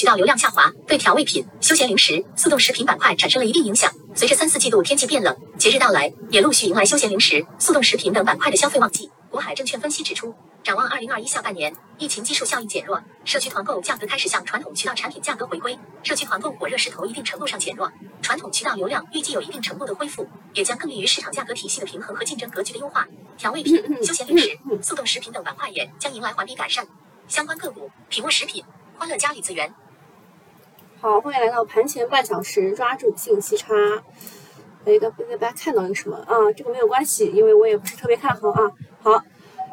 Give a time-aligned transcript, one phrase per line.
[0.00, 3.92] 渠道流量下滑，对调味品、休闲零食、速冻食品板块产生了一定影响。
[4.14, 9.10] 随着三四季度天气变冷，节日到来，也陆续迎来休闲零食、速冻食品等板块的消费旺季。
[9.28, 10.34] 国海证券分析指出。
[10.62, 17.92] 展望二零二一下半年，疫情基数效应减弱，社区团购价格开始向传统渠道产品价格回归，社区团购火热势头一定程度上减弱，
[18.22, 23.06] 传统渠道流量预计有一定程度的恢复，也将更利于市场价格体系的平衡和竞争格局的优化。
[23.36, 26.86] 调味品、休闲零食、速冻食品等板块也将迎来环比改善。
[27.28, 28.64] 相关个股：品物食品、
[28.96, 29.70] 欢乐家李子园。
[31.02, 33.74] 好，欢迎来到盘前半小时，抓住信息差。
[34.84, 35.08] 哎，大
[35.48, 36.52] 家看到一个什么啊？
[36.54, 38.70] 这个没有关系，因为我也不是特别看好啊。
[39.00, 39.24] 好。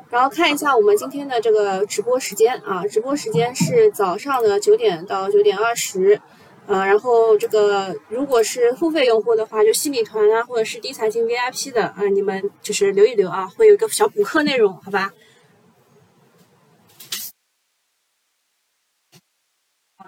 [0.09, 6.21] 然后看一下我们今天的这个直播时间啊，直播时间是早上的九点到九点二十，
[6.65, 15.11] 呃，然后这个如果是付费用户的话，就新米团啊，或者是低财经 VIP 的啊，你们就是留一留啊，会有一个小补课内容，好吧？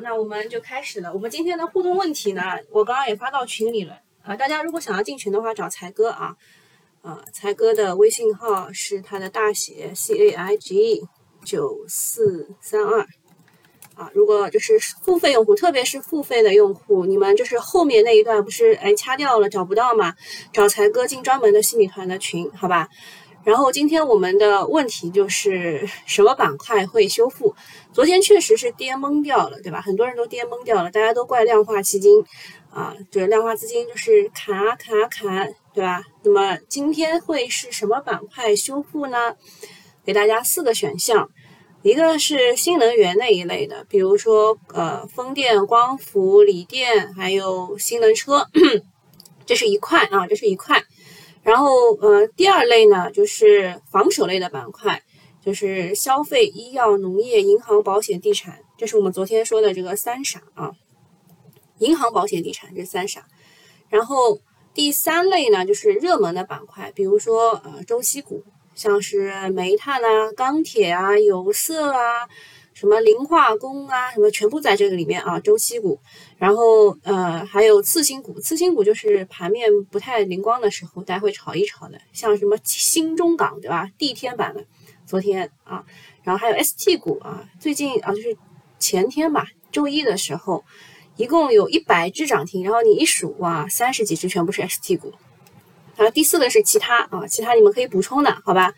[0.02, 1.14] 那我们就开始了。
[1.14, 6.36] 我们今天的互动问题呢，我刚刚也发到群里了啊，大家如果想要进群的话，找才哥啊。
[7.02, 11.02] 啊，才哥的微信号是他的大写 C A I G
[11.46, 13.08] 九四三二
[13.96, 14.12] 啊。
[14.14, 20.14] 如果就是付费用户，特别是付费的用户，你们就是后面那一段不是哎掐掉了找不到嘛？
[20.52, 22.90] 找才哥进专门的新米团的群，好吧？
[23.44, 27.56] 然后今天我们的问题就是什么板块会修复？
[27.94, 29.82] 昨天确实是跌懵掉了，对吧？
[29.82, 32.24] 很多人都跌懵掉了，大家都怪量化基金
[32.72, 35.54] 啊，就是量化资金就是砍啊砍啊砍。
[35.72, 36.04] 对吧？
[36.24, 39.36] 那么今天会是什么板块修复呢？
[40.04, 41.30] 给大家四个选项，
[41.84, 48.46] 一个是新能源那一类的，比如说呃风电、光伏、锂电，还有新能车，
[49.46, 50.84] 这是一块啊，这是一块。
[51.44, 51.70] 然后
[52.02, 55.04] 呃第二类呢就是防守类的板块，
[55.44, 60.72] 就是消费、医药、农业、银行、保险、地产，这是我们昨天说的这个三傻啊，
[61.78, 63.26] 银行、保险、地产这三傻，
[63.90, 64.40] 然后。
[64.72, 72.30] 第三类呢，就是热门的板块，比如说呃周期股，像是煤炭啊、钢铁啊、有色啊、
[72.80, 76.00] 什么磷化工啊，什么全部在这个里面啊，周期股。
[76.38, 83.90] 然后呃还有次新股，次新股就是盘面不太灵光的时候，大家会炒一炒的，像什么新中港对吧？
[83.98, 84.64] 地天板的，
[85.06, 85.84] 昨天啊，
[86.24, 88.38] 然后还有 ST 股啊，最近啊就是
[88.80, 90.64] 前天吧，周一的时候。
[91.18, 95.12] 一共有一百只涨停，然后你一数哇，三十几只全部是 ST 股。
[95.98, 98.74] 然后，第四个是其他啊，其他你们可以补充的，好吧？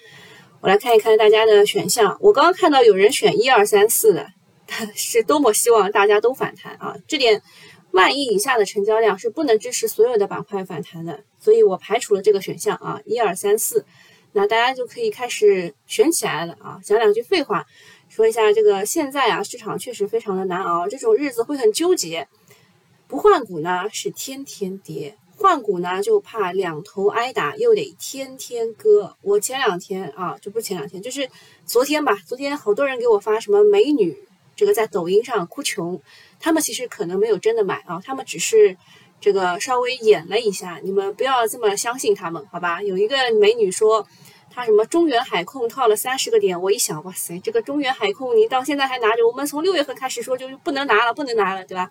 [0.61, 2.15] 我来看一看大家的选项。
[2.21, 4.27] 我刚刚看到有人选一二三四的，
[4.93, 6.95] 是多么希望大家都反弹啊！
[7.07, 7.41] 这点
[7.89, 13.83] 万亿以下的成交量是不能支持所有的板块反弹的，所以我排除了这个选项啊，一二三四。
[14.33, 16.79] 那大家就可以开始选起来了啊！
[16.83, 17.65] 讲两句废话。
[18.07, 22.27] 说一下这个，现在啊，市场确实非常的难熬，这种日子会很纠结。
[23.07, 29.17] 不换股呢是天天跌，换股呢就怕两头挨打，又得天天割。
[29.21, 31.27] 我前两天啊，就不是前两天，就是
[31.65, 34.15] 昨天吧，昨天好多人给我发什么美女，
[34.55, 35.99] 这个在抖音上哭穷，
[36.39, 38.77] 他们其实可能没有真的买啊，他们只是
[39.19, 42.83] 这个稍微演了一下，你们不要这么相信他们，好吧？
[42.83, 44.07] 有一个美女说。
[44.53, 51.89] 她什么中原海控套了三十个点，我一想，哇塞，这个中原海控你到现在还拿着，我们从六月份开始说就不能拿了，不能拿了，对吧？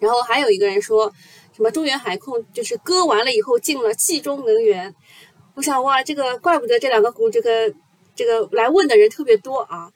[0.00, 1.12] 然后还有一个人说
[1.58, 4.94] 什么中原海控就是割完了以后进了冀中能源，
[5.54, 7.74] 我想哇，这个怪不得这两个股这个
[8.14, 9.90] 这个来问的人特别多啊，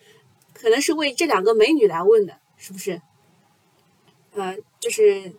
[0.53, 3.01] 可能是为这两个美女来问的，是不是？
[4.35, 5.33] 呃，就是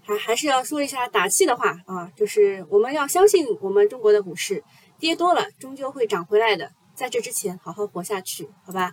[0.00, 4.62] 还还是要说一下打气的话啊，就是我们要相信我们中国的股市。
[5.00, 6.70] 跌多了，终究会涨回来的。
[6.94, 8.92] 在这之前，好好活下去，好吧？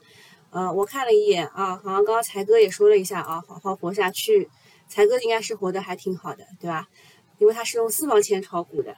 [0.49, 4.49] 呃，我看了一眼啊，好像刚刚才哥也说了一下啊，好好活下去。
[4.91, 6.89] 才哥应该是活得还挺好的，对吧？
[7.37, 8.93] 因为他是用私房钱炒股的。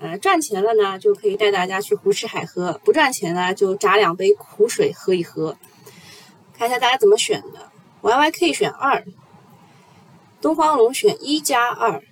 [0.00, 5.56] 呃，赚钱了呢，就可以带大家去胡吃海喝；不赚钱呢，就榨两杯苦水喝一喝。
[6.52, 7.70] 看一下大家怎么选的
[8.02, 9.04] ，YYK 选二，
[10.40, 12.02] 东方龙选一加二。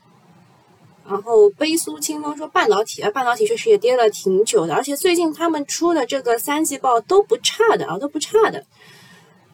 [1.07, 8.65] 然后悲苏清风说半导体啊，半导体确实也跌了挺久的，而且最近他们出的这个三季报都不差的啊，都不差的。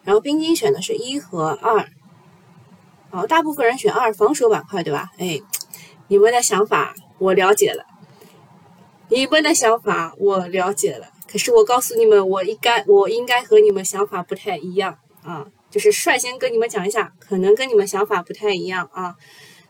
[0.03, 1.89] 然后冰晶选的是一和二，
[3.11, 5.11] 哦，大部分人选二防守板块对吧？
[5.17, 5.41] 哎，
[6.07, 7.85] 你们的想法我了解了，
[9.09, 11.07] 你们的想法我了解了。
[11.27, 19.15] 可是我告诉你们，我应该我应该和你们想法不太一样啊，就是率先跟你们讲一下，可能跟你们想法不太一样啊。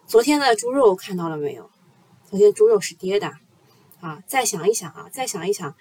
[0.07, 1.69] 昨天的猪肉看到了没有？
[2.29, 3.31] 昨天猪肉是跌的，
[3.99, 5.75] 啊，再想一想啊，再想一想，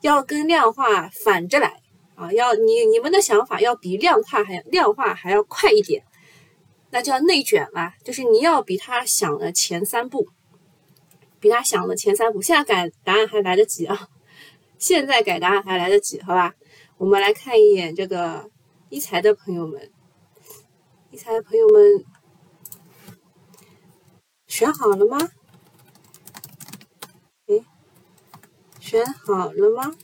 [0.00, 1.80] 要跟量化反着来
[2.16, 6.02] 啊，要你你们的想法要比量化还量化还要快一点，
[6.92, 10.28] 那叫内卷了，就是你要比他想的前三步，
[11.38, 12.42] 比他想的前三步。
[12.42, 14.08] 现在改答案还来得及啊，
[14.76, 16.54] 现在改答案还来得及，好吧？
[16.98, 18.50] 我们来看一眼这个
[18.88, 19.92] 一财的朋友们，
[21.10, 22.04] 一财的朋友们
[24.48, 25.30] 选好了吗？
[27.46, 27.64] 哎，
[28.80, 29.94] 选好了吗？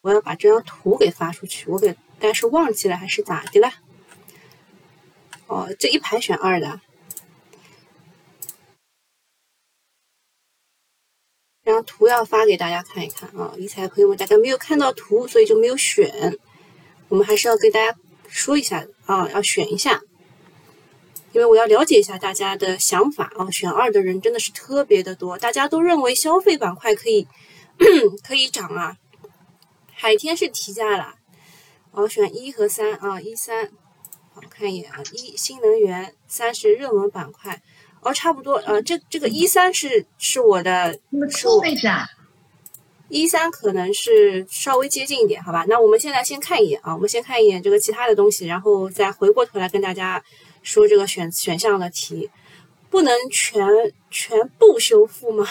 [0.00, 1.94] 我要把这张图给发出去，我给。
[2.24, 3.70] 但是忘记了还是咋的了？
[5.46, 6.80] 哦，这一排选二的，
[11.62, 13.52] 这张图要发给大家看一看啊！
[13.58, 16.38] 理财朋友们，大家没有看到图，所以就没有选。
[17.10, 17.94] 我们还是要跟大家
[18.26, 20.00] 说一下啊，要选一下，
[21.32, 23.50] 因为我要了解一下大家的想法啊。
[23.50, 27.28] 选二的人真的是特别的多，大家都认为消费板块可以
[28.26, 28.96] 可以涨啊，
[29.92, 31.16] 海天是提价了。
[31.96, 33.70] 我选一和三啊，一三，
[34.32, 37.62] 好看一眼啊，一新能源，三是热门板块，
[38.00, 42.04] 哦，差不多，呃，这这个一三是是我的，那么错位置啊，
[43.08, 45.64] 一三可能是稍微接近一点，好吧？
[45.68, 50.20] 那我们现在先看一眼啊，我们先看一眼这个其他的东西，然后再回过头来跟大家
[50.62, 52.28] 说这个选选项的题，
[52.90, 53.64] 不能全
[54.10, 55.46] 全部修复吗？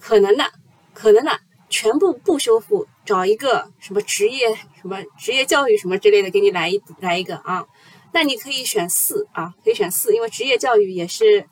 [0.00, 0.50] 可能的，
[0.94, 2.86] 可能的，全部不修复。
[3.04, 7.64] 找一个什么职业什么职业教育什么之类的，给你来一来一个啊。
[8.12, 11.46] 那你可以选四啊，可以选四，因为职业教育也是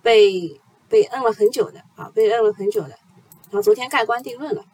[0.00, 2.90] 被被摁了很久的啊，被摁了很久的。
[3.50, 4.64] 然后昨天盖棺定论了。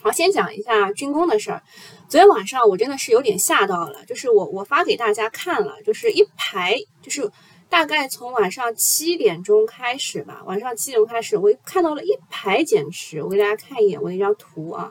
[0.00, 1.62] 好，先讲一下军工的事儿。
[2.08, 7.30] 昨天晚上我真的是有点吓到了，就是我我发给大家看了，就是一排就是。
[7.70, 14.90] 大概从晚上七点钟开始吧，晚上七点钟开始，我看到了一排减持，我给大家看一眼我那张图啊，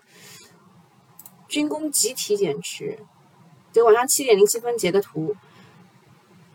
[1.47, 2.99] 军工集体减持，
[3.73, 5.35] 就晚上七点零七分截的图，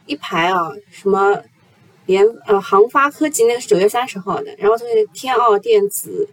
[0.07, 1.43] 一排啊，什么
[2.07, 6.29] 联呃航发科技那个是九月三十号的，然后这个天奥电子，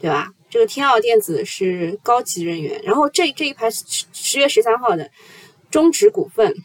[0.00, 0.32] 对吧？
[0.50, 5.10] 这个天奥电子是高级人员，然后这这一排十十月十三号的
[5.70, 6.56] 中植股份。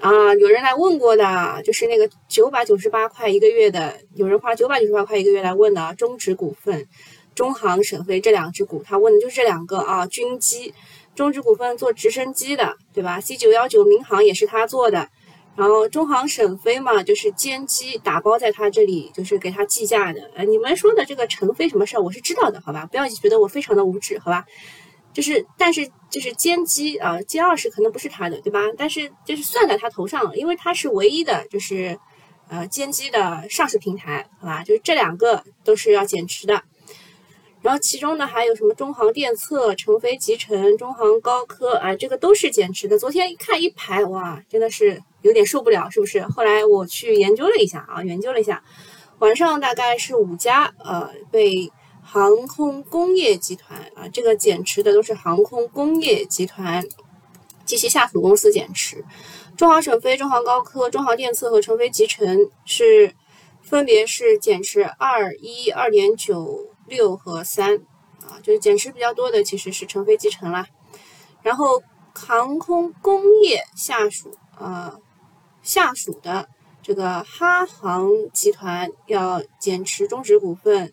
[0.00, 6.86] 啊，有人来问过的，就是那个九百九十八块一个月的，有人花九百九十八块一个月来问的中植股份、
[7.34, 10.06] 中航沈飞这两只股，他问的就是这两个啊。
[10.06, 10.72] 军机，
[11.16, 15.08] 中植股份做直升机的，对吧？C 九幺九民航也是他做的，
[15.56, 20.30] 然后中航沈飞嘛，就是歼机打包在他这里，就是给他计价的。
[20.36, 22.86] 呃，你们说的这个成飞什么事儿，我是知道的，好吧？
[22.86, 24.44] 不要觉得我非常的无知，好吧？
[25.12, 28.60] 就是，但是就是歼机啊，歼二十可能不是他的，对吧？
[28.76, 31.98] 但是就是算在他头上了，因为他是唯一的，就是
[32.48, 34.64] 呃歼机的上市平台，好吧？
[34.64, 36.62] 就是这两个都是要减持的。
[37.60, 42.98] 然后其中呢还有什么中航电测、成飞集成、中航高科啊，这个都是减持的。
[42.98, 46.22] 昨天一看一排，哇，真的是有点受不了，是不是？
[46.22, 48.62] 后来我去研究了一下啊，研究了一下，
[49.18, 51.70] 晚上大概是五家呃被。
[52.10, 56.82] 航空工业集团啊，这个减持的都是航空工业集团
[57.66, 59.04] 及其下属公司减持。
[59.58, 63.14] 中航沈飞、中航高科、中航电测和成飞集成是
[63.60, 67.76] 分别是减持二一、二点九六和三
[68.22, 70.66] 啊，就是减持比较多的其实是成飞集成啦。
[71.42, 71.82] 然后
[72.14, 74.96] 航空工业下属啊
[75.62, 76.48] 下属的
[76.82, 80.90] 这个哈航集团要减持中植股份。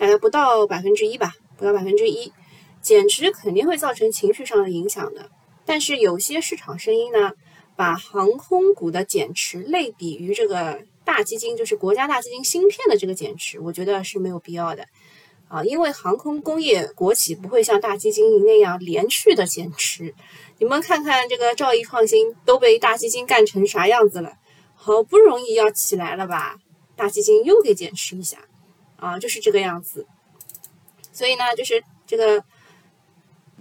[0.00, 2.32] 大概不到百分之一吧，不到百分之一，
[2.80, 5.28] 减持肯定会造成情绪上的影响的。
[5.66, 7.32] 但是有些市场声音呢，
[7.76, 14.86] 把航空股的减持类比于这个大基金，就是国家大基金芯片的这个减持，我觉得是没有必要的
[15.48, 20.14] 啊，因为航空工业国企不会像大基金那样连续的减持。
[20.58, 24.32] 你们看看这个兆易创新都被大基金干成啥样子了，
[24.74, 26.56] 好不容易要起来了吧，
[26.96, 28.38] 大基金又给减持一下。
[29.00, 30.06] 啊，就是这个样子，
[31.12, 32.44] 所以呢，就是这个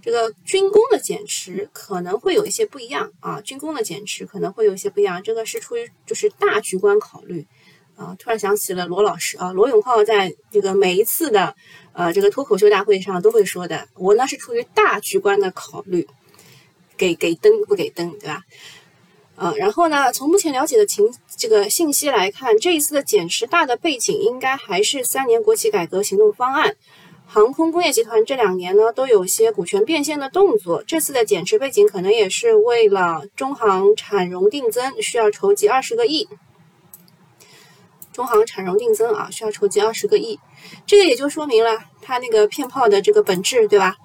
[0.02, 7.48] 这个军工的减持可能会有一些不一样啊，军工的减持可能会有一些不一样，这个是出于就是大局观考虑
[7.96, 8.16] 啊。
[8.20, 11.56] 突然想起了罗老师啊，罗永浩在这个每一次的
[11.94, 16.08] 呃这个脱口秀大会上都会说的，我呢是出于大局观的考虑，
[16.98, 18.44] 给给灯不给灯，对吧？
[19.40, 20.12] 呃，然后呢？
[20.12, 26.76] 从目前了解的情这个信息来看，这一次的减持大的背景应该还是三年国企改革行动方案。
[27.26, 36.28] 航空工业集团这两年呢都有些股权变现的动作，这次的减持背景可能也是为了中航产融定增，需要筹集二十个亿。
[38.12, 40.38] 中航产融定增啊，需要筹集二十个亿，
[40.86, 43.96] 这个也就说明了它那个骗炮的这个本质，对吧？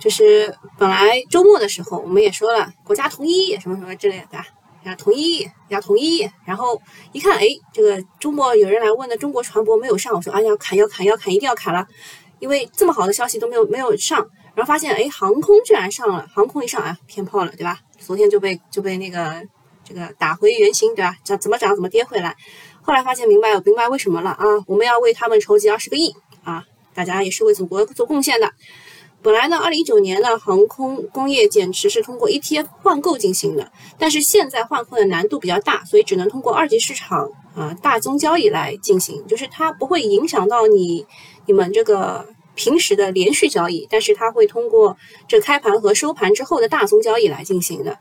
[0.00, 4.38] 就是本来周末的时候我们也说了国家统一什么什么之类的，
[4.82, 4.90] 对吧？
[4.90, 6.28] 要统一，要统一。
[6.44, 6.80] 然后
[7.12, 11.86] 一看，哎，这个周末有人来问的中国船舶没有上，我说啊要砍要砍要砍，一定要砍了，
[12.38, 14.18] 因为这么好的消息都没有没有上。
[14.54, 17.78] 然后发现，哎，航空居然上了，航空一上啊，偏炮了，对吧？
[17.98, 19.42] 昨天就被就被那个
[19.84, 21.16] 这个打回原形，对吧？
[21.24, 22.36] 涨怎么涨怎么跌回来。
[22.82, 24.44] 后来发现明白明白为什么了啊？
[24.66, 26.12] 我们要为他们筹集二十个亿
[26.44, 26.64] 啊！
[26.92, 28.52] 大家也是为祖国做贡献的。
[29.22, 41.06] 本来呢，二零一九年呢，航空工业减持是通过 ETF 换购进行的，但是现在换购的难度比较大，所以只能通过二级市场啊大宗交易来进行，就是它不会影响到你
[41.46, 42.26] 你们这个
[42.56, 44.96] 平时的连续交易，但是它会通过
[45.28, 47.98] 这开盘和收盘之后的大宗交易来进行的。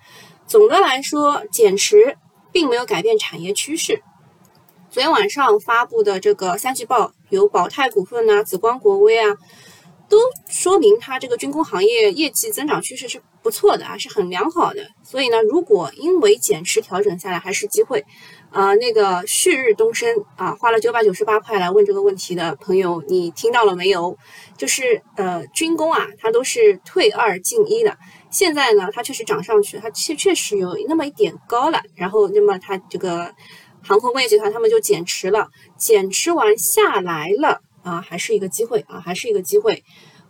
[0.48, 2.18] 总的来说，减持
[2.52, 4.02] 并没有改变产业趋势。
[4.90, 9.38] 昨天晚上发布的这个三季报，有宝泰股份呐、紫光国威啊，
[10.12, 14.86] 都说明它这个军工行业业绩增长趋势是不错的啊，是很良好的。
[15.02, 18.04] 所以呢，如果因为减持调整下来，还是机会。
[18.52, 24.18] 啊，那个旭日东升啊，花了九百九十八块来问这个问题的朋友，你听到了没有？
[24.58, 27.98] 就是呃，军工啊，它都是退二进一的。
[28.30, 31.82] 现在呢，它确实涨上去，它确确实有那么一点高了。
[31.96, 33.34] 然后，那么它这个。
[33.84, 39.84] 航空工业集团他们就减持了，减持完下来了啊，还是一个机会啊，还是一个机会。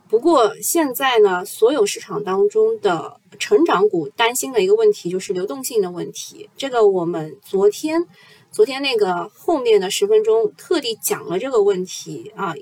[0.09, 6.49] 不过现在呢，所有市场当中的成长股担心的一个问题就是流动性的问题。
[6.57, 8.05] 这个我们昨天
[8.51, 12.53] 昨天那个后面的十分钟特地讲了这个问题啊，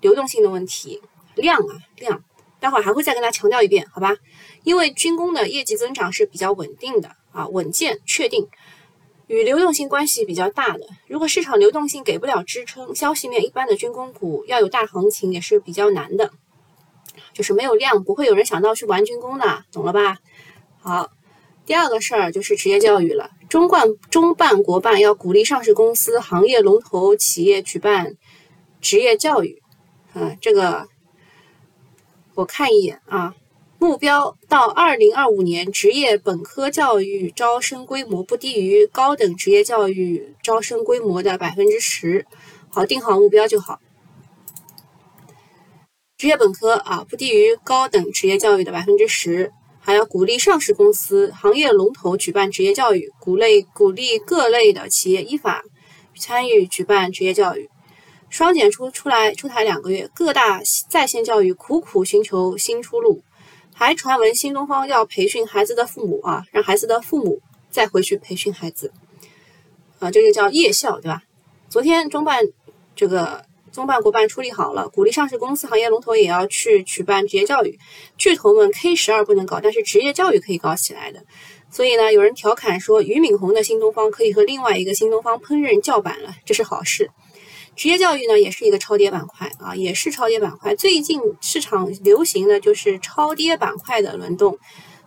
[0.00, 1.02] 流动性的问题，
[1.34, 2.22] 量啊量，
[2.60, 4.16] 待会儿还会再跟大家强调一遍，好吧？
[4.62, 8.46] 因为军工的业绩增长是比较稳定的啊，稳健确定。
[9.32, 16.32] 与流动性关系比较大的，如果市场流动性给不了支撑，消息面一般的军工股要有大行情也是比较难的，
[17.32, 20.18] 就是没有量，不会有人想到去玩军工的，懂了吧？
[20.82, 21.10] 好，
[21.64, 28.18] 第二个事儿就是职业教育了，中冠、中办、国办要鼓励上市公司、行业龙头企业举办
[28.82, 29.62] 职业教育，
[30.12, 30.88] 啊，这个
[32.34, 33.34] 我看一眼啊。
[33.82, 42.24] 目标到二零二五年，职业本科教育招生规模不低于高等职业教育招生规模的百分之十。
[42.70, 43.80] 好，定好目标就好。
[46.16, 49.50] 职业本科啊，不低于高等职业教育的百分之十。
[49.80, 55.64] 还要鼓励上市公司、行业龙头举办职业教育，鼓励鼓励各类的企业依法
[56.16, 57.68] 参与举办职业教育。
[58.30, 63.24] 双减出出来出台两个月，各大在线教育苦苦寻求新出路。
[63.84, 68.92] 还传闻新东方要培训孩子的父母啊，让孩子的父母再回去培训孩子，
[69.98, 71.24] 啊，这个叫夜校，对吧？
[71.68, 72.44] 昨天中办
[72.94, 77.76] 这个中办国办处理好了，鼓励上市公司、行业龙头也要去举办职业教育。
[78.16, 81.20] 巨头们 K 十二不能搞，但是职业教育可以搞起来的。
[81.68, 87.10] 所以呢，有人调侃说，俞敏洪的新东方可以和另外一个新东方烹饪叫板了，这是好事。
[87.74, 90.74] 职业教育呢，也是一个超跌板块啊，也是超跌板块。
[90.76, 94.58] 最近市场流行的就是超跌板块的轮动，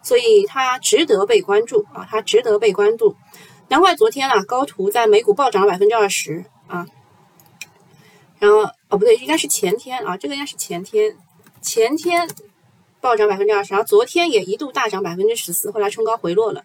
[0.01, 3.15] 所以它值得被关注啊，它值得被关注。
[3.67, 6.87] 难怪昨天啊，高途在美股暴涨了百分之二十啊，
[8.39, 11.15] 然后哦不对，应该是前天啊，这个应该是前天，
[11.61, 12.27] 前天
[12.99, 16.63] 暴涨百分之二十，然后昨天也一度大涨百分之十四，后来冲高回落了。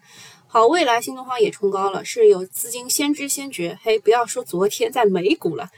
[0.53, 3.79] 好，未来新东方也冲高了，是有资金先知先觉。
[3.81, 5.69] 嘿，不要说昨天在美股了，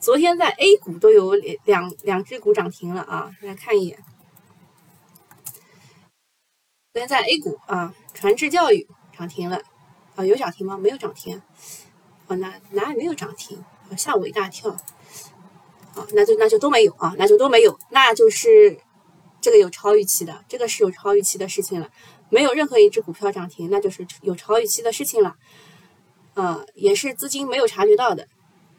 [0.00, 1.34] 昨天在 A 股都有
[1.66, 3.30] 两两只股涨停了啊！
[3.42, 3.98] 来看一眼，
[6.94, 8.86] 昨天在 A 股啊，传智教育
[9.18, 9.60] 涨停了
[10.14, 10.78] 啊，有涨停吗？
[10.78, 11.42] 没有涨停，
[12.26, 13.62] 哦，哪哪里没有涨停？
[13.98, 14.74] 吓我一大跳。
[15.92, 18.78] 好，那就那就都没有啊，那就都没有，那就是
[19.42, 21.90] 这个有超预期的，这个是有超预期的事情了。
[22.28, 25.36] 没有任何一只股票涨停，那就是有超预期的事情了，
[26.34, 28.26] 啊，也是资金没有察觉到的。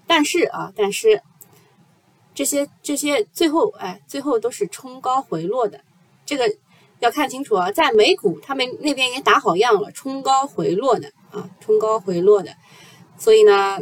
[0.06, 1.22] 但是啊，但是
[2.34, 5.82] 这些这些最后哎，最后都是冲高回落的，
[6.25, 6.54] 这个
[7.00, 7.72] 要看清楚啊。
[7.72, 12.54] 在美股他们那边已经打好样了，冲高回落的啊，冲高回落的。
[13.18, 13.80] 所以呢，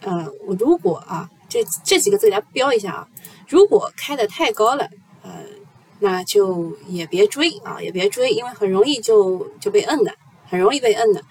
[0.00, 3.08] 呃，我如果啊，这这几个字给大家标一下啊，
[3.48, 4.88] 如果开的太高了。
[5.98, 10.14] 那就也别追啊，也别追，因为很容易就就被摁的，
[10.48, 11.22] 很容易被摁的。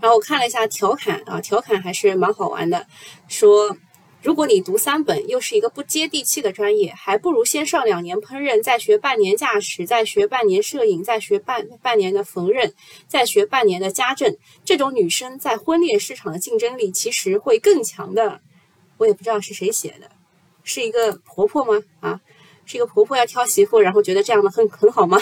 [0.00, 2.86] 然后我看了一下调侃啊，调侃还是蛮好玩的，
[3.28, 3.76] 说
[4.22, 12.72] 如果你读三本又是一个不接地气的专业，还不如先上两年烹饪，再学半年驾驶，再学半年摄影，再学半半年的缝纫，
[13.08, 14.36] 再学半年的家政。
[14.64, 18.40] 这种女生在婚恋市场的竞争力其实会更强的。
[18.98, 20.10] 我也不知道是谁写的，
[20.62, 21.82] 是一个婆婆吗？
[22.00, 22.20] 啊？
[22.70, 25.18] 是一个婆婆要挑媳妇，然后觉得这样的很很好吗？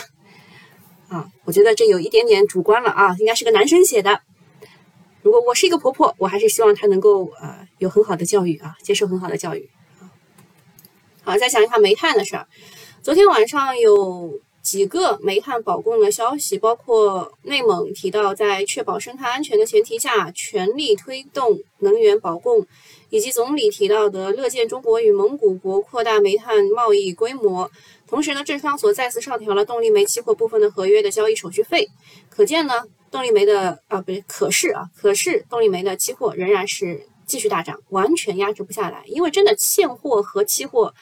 [1.08, 4.20] 啊，我觉得这有一点点主观了啊，应该是个男生写的。
[5.22, 10.12] 如果我是一个婆婆，我还是希望她能够呃有很好的教育啊，接受很好的教育啊。
[11.22, 12.46] 好，再讲一下煤炭的事儿。
[13.00, 14.38] 昨天晚上有。
[14.60, 22.66] 几个煤炭保供的消息，包括内蒙提到在确保生态安全的前提下，全力推动能源保供，
[23.10, 27.70] 以及总理提到的乐见中国与蒙古国扩大煤炭贸易规模。
[28.06, 31.88] 同时呢，证商所再次上调了动力煤期货部分的合约的交易手续费。
[32.30, 40.94] 可见呢，动力煤的啊，不对，可是啊，可是动力煤的期货仍然是继续大涨，完全压制不下来，因为真的现货和期货。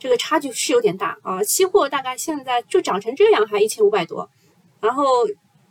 [0.00, 4.30] 这个差距是有点大啊，期货大概现在就涨成这样，还一千五百多，
[4.80, 5.04] 然后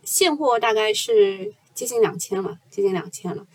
[0.04, 3.46] 现货大概是接近两千了，接近两千了，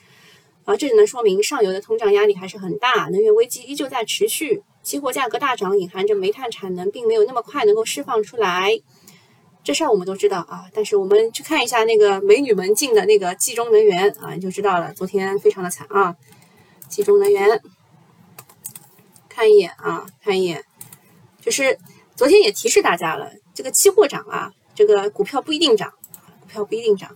[0.66, 8.80] 啊，这只能说明上游的通胀压力还是很大，能源危机依旧在持续，期货价格大涨隐含着煤炭产能并没有那么快能够释放出来，
[9.64, 16.16] 这事儿我们都知道啊，但是我们去看一下那个美女们进的那个冀中能源啊，你就知道了，昨天非常的惨啊，
[16.90, 17.62] 冀中能源。
[19.36, 20.64] 看一眼啊，看一眼，
[21.42, 21.80] 就是
[22.16, 25.92] 昨天也提示大家了，这个期货涨啊，这个股票不一定涨，
[26.42, 27.10] 股票不一定涨，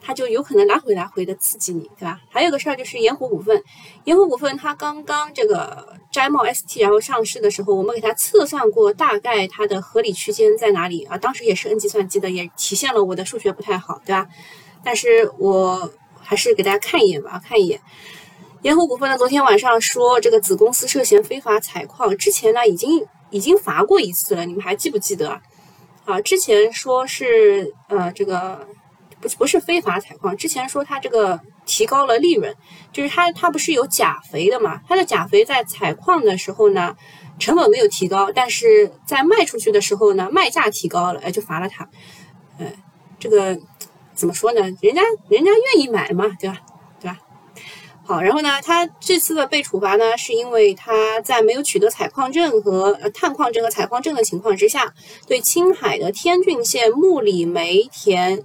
[0.00, 2.18] 它就有可能来回来回的刺激你，对吧？
[2.30, 3.62] 还有个事儿就是盐湖股份，
[4.04, 11.18] 盐湖股份它刚刚这个摘帽 ST 然后上市的时候，我们给它测算过大概它的合理区间在哪里啊？
[11.18, 14.26] 当时也是 N 计算机的，也体现了我的数学不太好，对吧？
[14.82, 17.80] 但是我还是给大家看一眼吧，看一眼。
[18.62, 25.40] 盐湖股份呢，昨天晚上说这个子公司涉嫌非法采矿，之前呢已经已经罚过一次了，你们还记不记得？
[26.04, 28.66] 啊，之前说是呃这个
[29.20, 32.54] 不不是非法采矿，之前说它这个提高了利润，
[32.92, 34.80] 就是它它不是有钾肥的嘛？
[34.88, 36.96] 它的钾肥在采矿的时候呢，
[37.38, 41.88] 成本没有提高，但是在卖出去的时候呢，卖价提高了，哎，就罚了它。
[42.58, 42.66] 呃，
[43.18, 43.58] 这个
[44.14, 44.60] 怎么说呢？
[44.60, 46.58] 人家人家愿意买嘛，对吧？
[47.00, 47.18] 对吧
[48.02, 54.92] 好，然后呢，他这次的被处罚呢，是因为他在没有取得采矿证和探矿证和采矿证的情况之下，
[55.28, 58.42] 对青海的天峻县木里煤田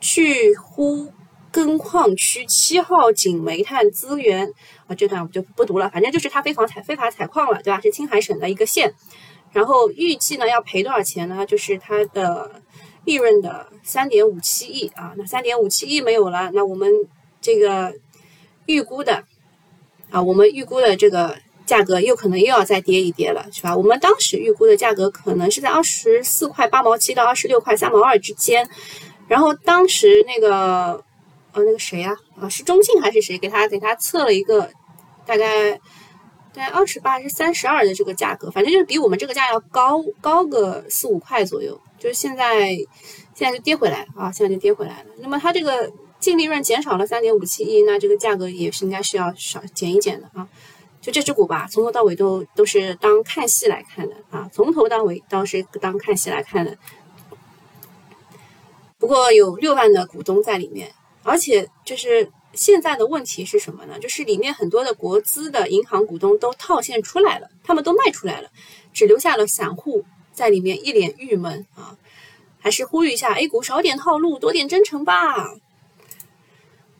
[0.00, 1.12] 去呼
[1.50, 4.52] 根矿区七号井煤炭资源
[4.86, 7.80] 啊，这段我就不读了，反正就是他非法采非法采矿了，对吧？
[7.80, 8.94] 是青海省的一个县，
[9.52, 11.44] 然后预计呢要赔多少钱呢？
[11.46, 12.62] 就是他的
[13.04, 16.90] 利润的三点五七亿啊，那三点五七亿没有了，那我们
[17.40, 17.94] 这个。
[18.68, 19.22] 预估的
[20.10, 23.76] 啊，我们预估的这个价格又可能又要再跌一跌了，是吧？
[23.76, 28.68] 我们当时预估的价格可能是在二十四块八毛七到二十六块三毛二之间，
[29.28, 31.04] 然后当时那个
[31.52, 34.70] 呃那个谁呀啊是中信还是谁给他给他测了一个
[35.24, 35.72] 大概
[36.52, 42.70] 大概二十八还是三十二的这个价格，反正就是比我们这个价要高高个四五块左右，就是现在
[43.34, 45.10] 现在就跌回来啊，现在就跌回来了。
[45.18, 45.92] 那么它这个。
[46.18, 50.48] 净利润减少了三点五七亿，那这个价格也是应该是要少减一减的啊。
[50.98, 56.76] 就这只股吧，从头到尾都都是当看戏来看的啊，从头到尾都是当看戏来看的。
[59.06, 60.92] 不过有六万的股东在里面，
[61.22, 64.00] 而且就是现在的问题是什么呢？
[64.00, 68.48] 就是里面很多的国资的银行股东都套现出来了，他们都卖出来了，
[68.92, 71.96] 只留下了散户在里面一脸郁闷啊。
[72.58, 75.54] 还是呼吁一下 A 股少点套路，多点真诚吧。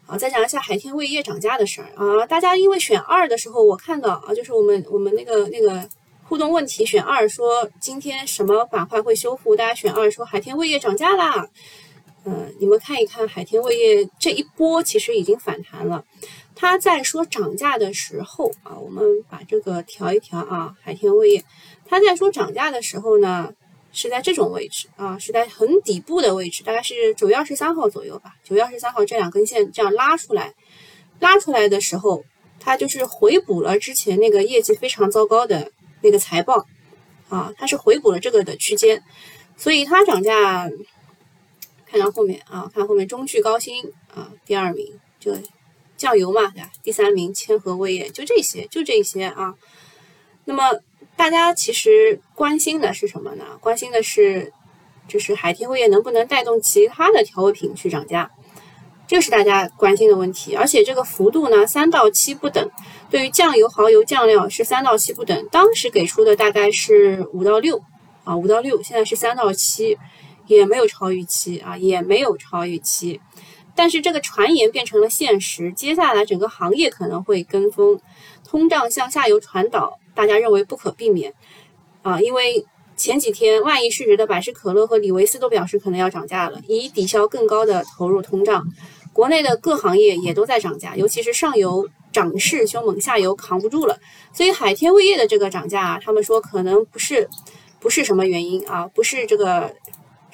[0.06, 2.24] 啊，再讲一下海天味业涨价的事儿啊！
[2.24, 5.88] 大家因为选二的时候，我看到啊，就是我们我们那个那个
[6.22, 9.56] 互动问题选二说今天什么板块会修复？
[9.56, 11.48] 大家选二说海天味业涨价啦。
[12.26, 16.04] 嗯，你们看一看海天味业这一波其实已经反弹了。
[16.54, 21.44] 它在说涨价的时候啊，我们把这个调一调啊，海天味业
[21.86, 23.54] 它在说涨价的时候呢。
[23.92, 28.34] 是在这种位置啊，是在很底部的位置，大概是九月二十三号左右吧。
[28.44, 30.52] 九月二十三号这两根线这样拉出来，
[31.18, 32.22] 拉出来的时候，
[32.60, 36.66] 它就是回补了之前那个业绩非常糟糕的那个财报
[37.30, 39.02] 啊，它是回补了这个的区间，
[39.56, 40.68] 所以它涨价。
[41.96, 43.82] 看到后面啊，看后面中炬高新
[44.14, 44.86] 啊，第二名
[45.18, 45.32] 就
[45.96, 46.70] 酱油嘛，对吧？
[46.82, 49.54] 第三名千和味业，就这些，就这些啊。
[50.44, 50.78] 那么。
[51.16, 53.44] 大家其实关心的是什么呢？
[53.58, 54.52] 关心的是，
[55.08, 58.30] 就是海天味业能不能带动其他的调味品去涨价，
[59.06, 60.54] 这是大家关心的问题。
[60.54, 62.70] 而且这个幅度呢，三到七不等。
[63.08, 67.80] 对于酱油、蚝油、酱料是三到七不等，当时给出的大概是五到六
[68.24, 69.96] 啊，五到六，现在是三到七，
[70.46, 73.20] 也没有超预期啊，也没有超预期。
[73.74, 78.00] 但是这个传言变成了现实，接下来整个行业可能会跟风，
[78.42, 79.98] 通胀向下游传导。
[80.14, 81.34] 大家认为不可避免，
[82.00, 82.64] 啊，因为
[82.96, 88.66] 前几天万亿市值的百事可乐和李维斯都表示可能要涨价了，以抵消更高的投入通胀。
[89.12, 93.98] 国内的各行业也都在涨价，尤其是上游涨势凶猛，下游扛不住了。
[94.32, 97.28] 所以海天味业的这个涨价，他们说可能不是
[97.78, 99.74] 不是什么原因啊，不是这个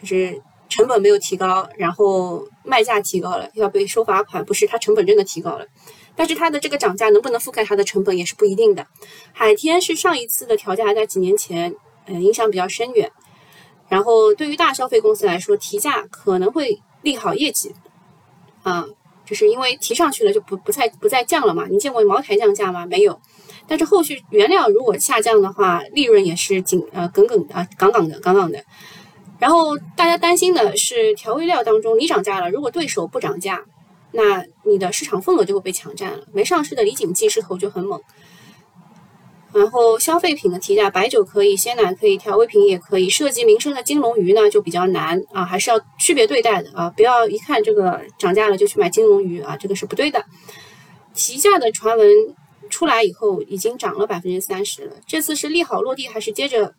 [0.03, 5.67] 就是成本没有提高，然后卖价提高了要被收罚款，不是它成本真的提高了。
[6.15, 8.87] 但是它的这个涨价能不能覆盖它的成本也是不一定的。
[9.33, 11.75] 海天是上一次的调价在几年前，
[12.07, 13.11] 嗯，影响比较深远。
[13.89, 17.75] 然后对于大消费公司来说，提价可能会利好业绩。
[18.63, 18.87] 啊，
[19.25, 21.67] 就是因为提上去了就不不再不再降了嘛？
[21.71, 22.85] 你见过茅台降价吗？
[22.87, 23.21] 没有。
[23.67, 28.63] 但是后续原料如果下降的话，利润也是紧呃耿耿啊杠杠的杠杠的。
[29.43, 33.65] 然后大家担心的是调味料当中你涨价了，如果对手不涨价，
[34.13, 36.25] 那你的市场份额就会被抢占了。
[36.33, 38.01] 没上市的李锦记势头就很猛。
[39.53, 43.11] 然后消费品的提价，白酒可以，鲜奶可以，调味品也可以。
[43.11, 50.25] 涉及民生的金龙鱼呢，就比较难啊，还是要区别对待的啊，不要一看这个涨价了就去买金龙鱼啊，这个是不对的。
[51.15, 52.09] 提价的传闻
[52.71, 54.93] 出来以后，已经涨了百分之三十了。
[55.05, 56.73] 这次是利好落地还是接着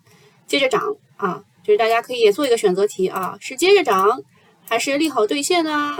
[0.47, 1.43] 接着涨啊？
[1.63, 4.21] 就是大家可以也做一个选择题啊，是接着涨
[4.67, 5.97] 还是利好兑现呢？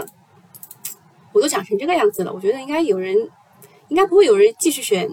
[1.32, 3.16] 我都讲成这个样子了，我觉得应该有人，
[3.88, 5.08] 应该不会有人继续选。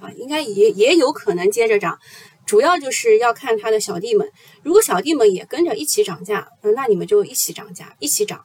[0.00, 1.98] 啊，应该也也有可能接着涨，
[2.44, 4.30] 主要就是要看他的小弟们。
[4.62, 8.44] 如果小弟们也跟着一起涨价，那你们就一起涨价，一起涨。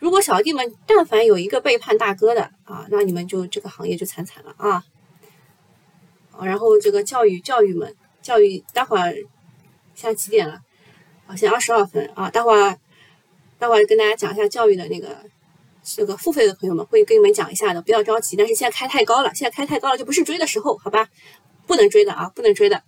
[0.00, 4.82] 如果小弟们但凡有一个背叛大哥的啊，那你们就这个行业就惨惨了啊。
[6.42, 9.14] 然后这个教育教育们，教育待会儿
[9.98, 10.60] 现在几点了？
[11.26, 12.78] 啊，现在二十二分啊，待会儿
[13.58, 15.16] 待会儿跟大家讲一下教育的那个。
[15.90, 18.36] 这个付费的朋友们会跟你们讲一下的，不要着急。
[18.36, 21.08] 但是现在开太高了，现在开太高了就不是追的时候，好吧？
[21.66, 22.82] 不能追的啊，不能追的。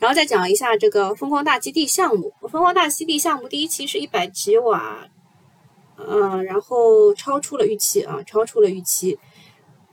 [0.00, 5.06] 然后再讲一下这个风光大基地项目，风光大基地项目第一期是一百几瓦，
[5.96, 9.16] 嗯，然后超出了预期啊，超出了预期。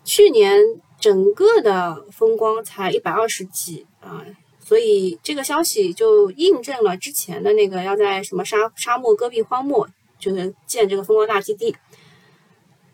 [0.04, 0.60] 去年
[1.00, 4.26] 整个的风光才一百二十几啊，
[4.72, 9.90] 所以这个消息就印证了之前的那个要在什么沙沙漠戈壁荒漠。
[10.18, 11.76] 就是建这个风光大基地，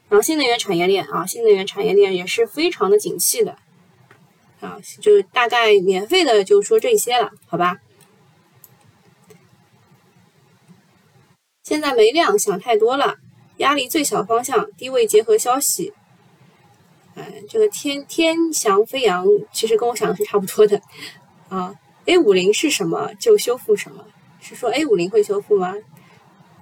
[0.08, 3.58] 然后新能源产业链啊，新能源产业链也是非常的景气的
[4.62, 7.80] 啊，就大概免费的就说这些了，好吧？
[11.63, 13.18] 现在没量，想太多了，
[13.58, 15.92] 压力最小方向，低位结合消息，
[17.16, 20.82] 哎，这个天天翔飞扬其实跟我想的是差不多的
[21.50, 21.76] 啊。
[22.06, 24.06] A 五零是什么就修复什么，
[24.40, 25.76] 是说 A 五零会修复吗？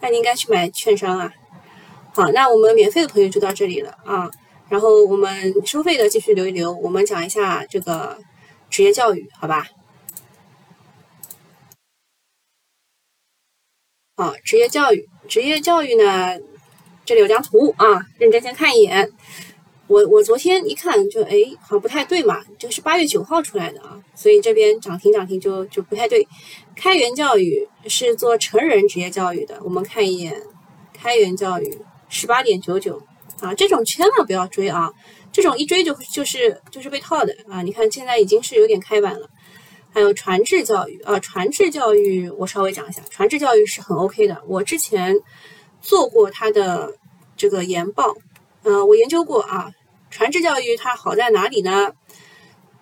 [0.02, 1.32] 那你应该去买券商啊。
[2.13, 4.30] 好，那我们免费的朋友就到这里了啊。
[4.69, 8.17] 然后我们收费的继续留一留，我们讲一下这个
[8.71, 9.67] 职业教育，好吧？
[14.17, 16.39] 好，职业教育，职业教育呢，
[17.06, 19.12] 这里有张图啊，认真先看一眼。
[19.88, 26.28] 我我昨天一看就哎，好像不太对嘛，这个是八月九号出来的啊，所以这边涨停涨停就就不太对。
[26.76, 30.41] 开源教育是做成人职业教育的，我们看一眼，
[30.91, 31.78] 开源教育
[32.10, 33.00] 十八点九九
[33.41, 34.91] 啊，这种千万不要追啊，
[35.32, 37.62] 这种一追就就是就是被套的啊。
[37.62, 39.30] 你看现在已经是有点开板了。
[39.93, 45.15] 还有传智教育啊，传智教育我稍微讲一下，传智教育是很 OK 的，我之前
[45.80, 46.98] 做过它的
[47.38, 48.13] 这个研报。
[48.67, 49.71] 嗯，我研究过啊，
[50.10, 51.93] 传智教育它好在哪里呢？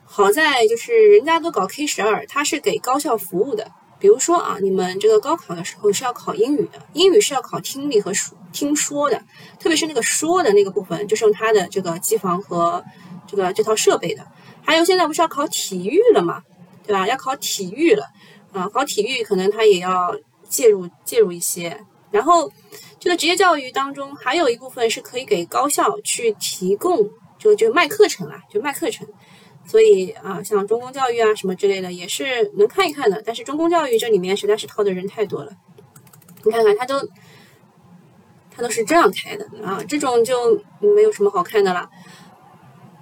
[0.05, 3.69] 好在就是人家都搞 K 十二，它是给高校服务的。
[3.99, 9.21] 比如说啊，你们这个高考的时候是要考英语的，英语是要考听力和说听说的，
[9.59, 12.81] 特别是那个说的那个部分，就是用它的这个机房和
[13.27, 14.25] 这个这套设备的。
[14.61, 16.43] 还有现在不是要考体育了嘛，
[16.87, 17.05] 对吧？
[17.05, 18.05] 要考体育了
[18.53, 20.17] 啊，考体育可能它也要
[20.47, 22.49] 介入介入一些，然后。
[22.99, 29.05] 这个职业教育当中还有一部分是可以给高校去提供，就就卖课程啦，就卖课程。
[29.65, 33.21] 所以啊，像中公教育啊什么之类的也是能看一看的。
[33.25, 35.51] 但是中公教育这里面实在是套的人太多了，
[36.45, 37.05] 你看看他都
[38.49, 41.89] 他都是这样开的啊，这种就没有什么好看的了。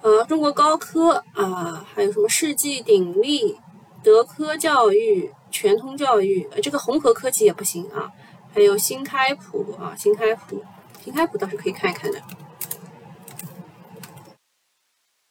[0.01, 3.55] 呃，中国高科啊，还有什么世纪鼎立、
[4.01, 8.09] 德科教育、全通教育，这个红河科技也不行啊。
[8.53, 10.63] 还有新开普啊，新开普，
[11.03, 12.21] 新开普倒是可以看一看的。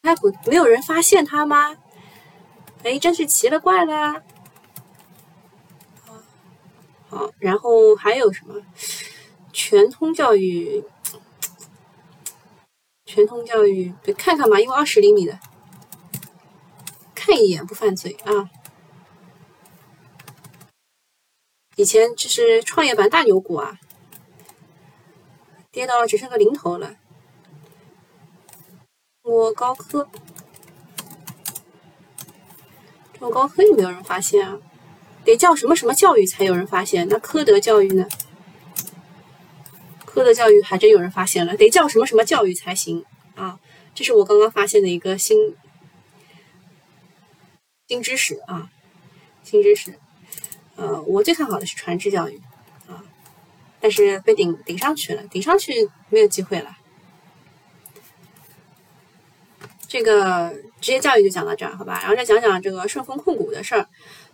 [0.03, 1.77] 开普没有人发现它吗？
[2.83, 4.23] 哎，真是奇了怪了。
[7.11, 8.55] 好，然后还有什么？
[9.53, 10.83] 全通教育，
[13.05, 15.39] 全通教育，对，看看吧，因为二十厘米的，
[17.15, 18.49] 看一眼不犯罪啊。
[21.81, 23.79] 以前这是创业板大牛股啊，
[25.73, 26.97] 跌到只剩个零头了。
[29.23, 30.07] 中国高科，
[33.15, 34.59] 中国高科有没有人发现啊？
[35.25, 37.09] 得叫什么什么教育才有人发现？
[37.09, 38.07] 那科德教育呢？
[40.05, 43.59] 科德教育还真有人发现了，得叫什么什么教育才行啊？
[43.95, 45.57] 这是我刚刚发现的一个新
[47.89, 48.71] 新知识啊，
[49.43, 49.99] 新知识。
[50.81, 52.41] 呃，我最看好的是传智教育
[52.89, 53.05] 啊，
[53.81, 56.75] 但是被顶顶上去了，顶上去没有机会了。
[59.87, 61.99] 这个职业教育就讲到这儿，好吧？
[62.01, 63.87] 然后再讲讲这个顺丰控股的事儿。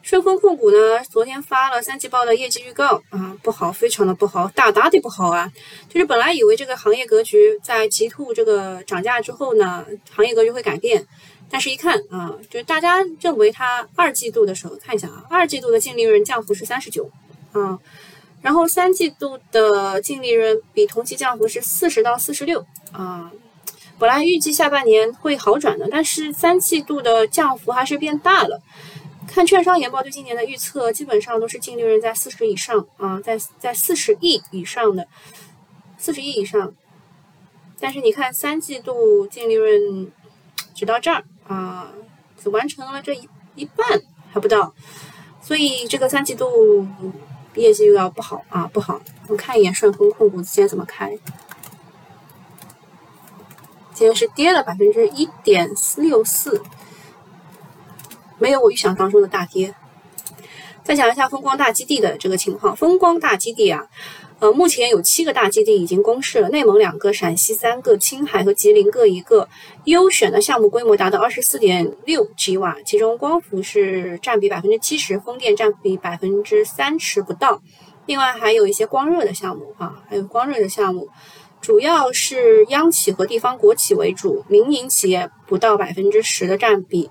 [0.02, 5.50] 顺丰控股呢，昨天发了三季报的业绩预告啊，不好，非常的不好，大大的不好啊！
[5.88, 11.04] 就是本来以为这个行业格局在极兔这个涨价之后呢，行业格局会改变，
[11.48, 17.10] 但是一看啊，就是大家认为它二季度的时候，看一下啊，二季度的净利润降幅是三十九
[17.52, 17.78] 啊，
[18.42, 23.30] 然后三季度的净利润比同期降幅是四十到四十六啊，
[23.98, 28.60] 本来预计下半年会好转的，但是三季度的降幅还是变大了。
[29.28, 35.06] 看券商研报对今年的预测，基本上都是净利润在四十以上啊，在在四十亿以上的，
[35.98, 36.74] 四十亿以上。
[37.78, 40.10] 但是你看三季度净利润
[40.74, 41.88] 只到这儿啊，
[42.42, 44.74] 只完成了这一一半还不到，
[45.40, 46.86] 所以这个三季度
[47.54, 49.00] 业绩又要不好啊，不好。
[49.28, 51.18] 我看一眼顺丰控股今天怎么开，
[53.94, 56.62] 今天是跌了百分之一点六四。
[58.38, 59.74] 没有我预想当中的大跌。
[60.84, 62.76] 再讲一下风光大基地的这个情况。
[62.76, 63.88] 风光大基地啊，
[64.38, 69.48] 呃，目前有七个大基地已经公示了，内蒙两个，陕西三个，青海和吉林各一个。
[69.84, 77.62] 优选的项目规模达到二十四点六 g 瓦，其中光伏是占比百分之七十，风电占比百分之三十不到。
[78.04, 81.08] 另外还有一些光热的项目啊，还有光热的项目，
[81.62, 87.10] 主要是央企和地方国企为主，民营企业不到百分之十的占比。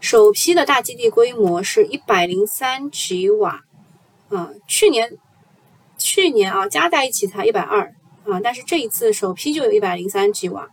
[0.00, 3.62] 首批的大基地规模是一百零三吉瓦，
[4.28, 5.16] 啊，去年
[5.98, 7.92] 去年啊加在一起才一百二
[8.24, 10.68] 啊，但是这一次首批就有一百零三吉瓦。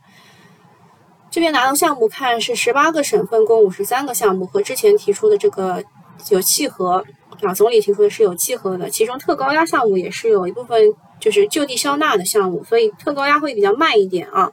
[1.30, 5.84] 这边拿到项目看是十八个省份共五十三个项目，和之前提出的这个
[6.30, 7.04] 有契合
[7.42, 14.50] 啊，总理提出的是有契合的，其中特高压项目也是有一部分就是就地消纳的项目，所以特高压会比较慢一点啊。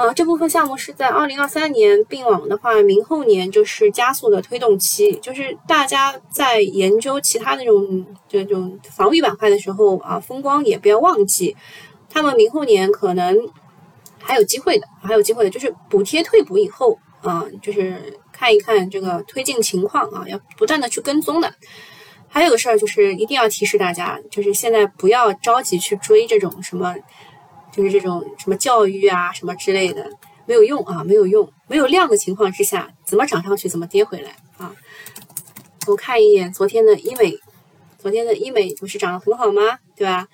[0.00, 5.12] 呃，这部分项目是在二零二三年并网的话，明后年就是加速的推动期。
[5.16, 11.54] 就是大家在研究其他那种这种防御板块的时候啊，风光也不要忘记，
[12.08, 13.36] 他们明后年可能
[14.18, 15.50] 还有机会的，还有机会的。
[15.50, 21.52] 就是补贴退补以后啊，就是看一看这个推进情况啊，要不断的去跟踪的。
[22.26, 26.96] 还有个事儿就是一定要提示大家，就是现在不要着急去追这种什么。
[27.72, 30.10] 就是这种什么教育啊，什么之类的，
[30.46, 34.74] 没有用啊，没有用，没有量的情况之下，怎么涨上去，怎么跌回来啊？
[35.86, 37.38] 我看一眼昨天的医美，
[37.98, 39.78] 昨天的医美不是涨得很好吗？
[39.96, 40.28] 对吧？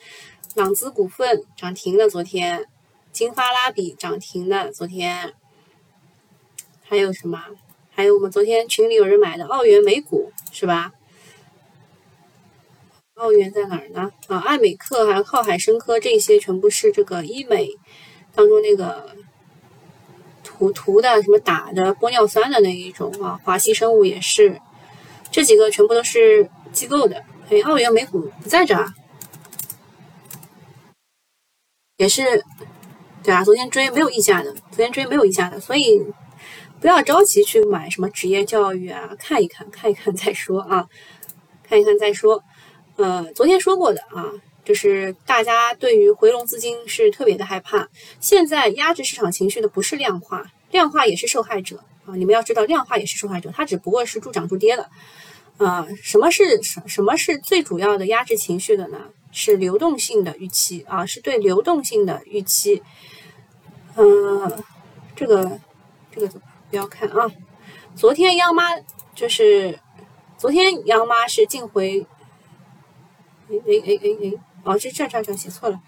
[0.54, 2.64] 朗姿股份涨停了，昨天，
[3.12, 5.34] 金发拉比涨停的，昨天，
[6.82, 7.42] 还有什么？
[7.90, 10.92] 还有我们昨天群里有人买的澳元美股，是吧？
[13.16, 14.10] 澳元在哪儿呢？
[14.28, 17.70] 啊，爱美克还有浩海生科这些全部是这个医美
[18.34, 19.16] 当中那个
[20.44, 24.60] 涂涂的什么打的玻尿酸的那一种啊，华西生物也是，
[25.30, 27.24] 这几个全部都是机构的。
[27.48, 28.92] 哎，澳元美股不在这儿，
[31.96, 32.44] 也是
[33.22, 36.04] 对啊，昨天追没有溢价的，昨天追没有溢价的，所以
[36.80, 40.86] 不要着急去买什么职业教育啊，看一看看一看再说啊，
[41.62, 42.42] 看一看再说。
[42.96, 44.32] 呃，昨天说过的啊，
[44.64, 47.88] 就是大家对于回笼资金是特别的害怕。
[48.20, 52.16] 现在压制市场情绪的不是量化，量化也是受害者啊。
[52.16, 54.88] 你们要知道，量化也是受害者，它只不过是助涨助跌的。
[55.58, 59.02] 啊，什么是什什么是最主要的压制情绪的呢？
[59.30, 62.82] 是流动性的预期啊，是对流动性的预期。
[63.96, 64.64] 嗯，
[65.14, 65.60] 这个
[66.10, 66.28] 这个
[66.70, 67.30] 不要看啊。
[67.94, 68.70] 昨天央妈
[69.14, 69.78] 就是
[70.38, 72.06] 昨天央妈是进回。
[73.48, 74.32] 哎哎哎哎哎，
[74.64, 75.80] 哦，这这这这写错了，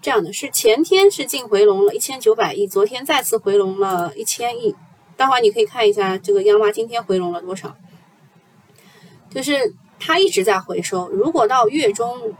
[0.00, 4.74] 这样的是前天是净回笼了一千九百亿，昨天再次回笼了一千亿。
[5.16, 7.76] 待会儿你可以看一下这个央妈今天回笼了多少，
[9.30, 11.08] 就是它一直在回收。
[11.08, 12.34] 如果到月中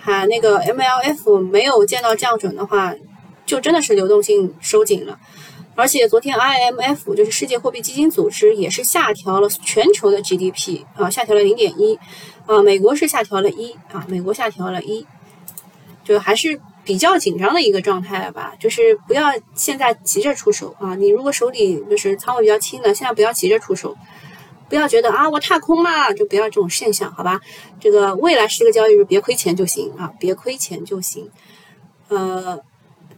[0.00, 2.94] 还那个 MLF 没有见到降准的话，
[3.46, 5.18] 就真的是流动性收紧了。
[5.76, 11.98] 而且昨天 IMF 就是世界货币基金组织也是下调了全球的 GDP 啊，下调了零点一
[12.46, 15.04] 啊，美国是下调了一啊，美国下调了一，
[16.04, 18.54] 就还是比较紧张的一个状态吧。
[18.60, 23.96] 就是不要现在急着出手啊，你如果手里就是仓位比较轻的，现在不要急着出手，
[24.68, 27.40] 不要觉得啊我踏空了，就不要这种现象，好吧？
[27.80, 31.28] 这个未来是个交易日，别亏钱就行啊，别亏钱就行，
[32.06, 32.60] 呃。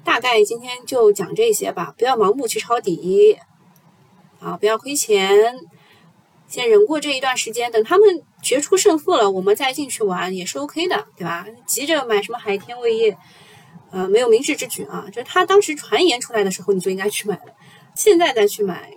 [0.06, 3.36] 大概今天就讲这些吧，不要盲目去抄底，
[4.38, 5.56] 啊，不要亏钱，
[6.46, 11.44] 先忍过这一段时间，等他们决出胜负了，我们再进去玩也是 OK 的，对吧？
[11.66, 13.18] 急着买什么海天味业，
[13.90, 15.06] 呃，没有明智之举啊。
[15.08, 17.52] 就是他当时传言出来的时候，你就应该去买了，
[17.96, 18.92] 现在再去买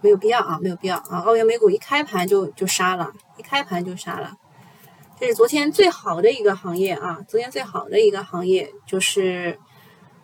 [0.00, 1.18] 没有必要啊，没有必要啊。
[1.26, 4.36] 澳元美股一开盘就就杀了，一开盘就杀了，
[5.18, 9.58] 这是昨天最好的一个行业啊，昨天最好的一个行业就是。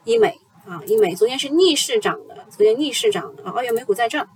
[0.08, 4.26] 医美啊，医美昨天是逆势涨的，昨天逆势涨的啊，澳元美股在这儿，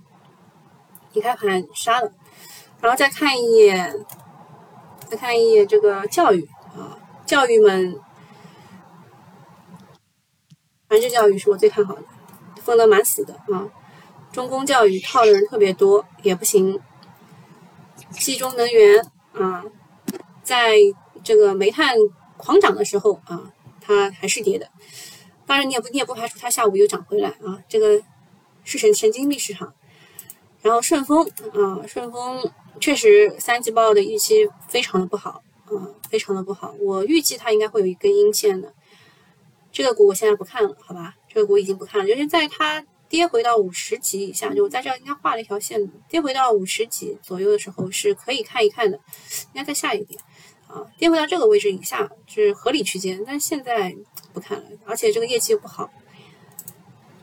[1.13, 2.11] 一开盘杀了，
[2.79, 4.05] 然后再看一眼，
[5.09, 7.99] 再看一眼这个教育啊，教育们，
[10.89, 12.03] 传智教育是我最看好的，
[12.61, 13.67] 封的蛮死的啊，
[14.31, 16.79] 中公教育套的人特别多，也不行，
[18.11, 19.65] 冀中能源啊，
[20.43, 20.75] 在
[21.23, 21.95] 这个煤炭
[22.37, 24.69] 狂涨的时候啊，它还是跌的。
[25.53, 28.01] 当然，你也不你也不排除它下午又涨回来啊，这个
[28.63, 29.71] 是神神经币市场。
[30.63, 36.73] 然后顺丰啊，顺丰确实三季报的预期非常的不好啊，非常的不好。
[36.79, 38.73] 我预计它应该会有一根阴线的。
[39.71, 41.13] 这个股我现在不看了，好吧？
[41.31, 50.19] 这个股已经不看了，就是在它跌回到五十级以下，就我在这应该画了一条线，跌回到五十级左右的时候是可以看一看的，应该再下一点。
[50.67, 53.95] 啊，跌回到这个位置以下是合理区间，但现在
[54.33, 55.89] 不看了，而且这个业绩又不好，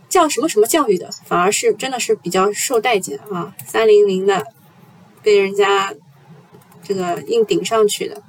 [0.09, 3.55] 叫什么什么教育的，反而是真的是比较受待见啊。
[3.67, 4.47] 三零零的
[5.23, 5.95] 被人家
[6.83, 8.23] 这个硬顶上去的，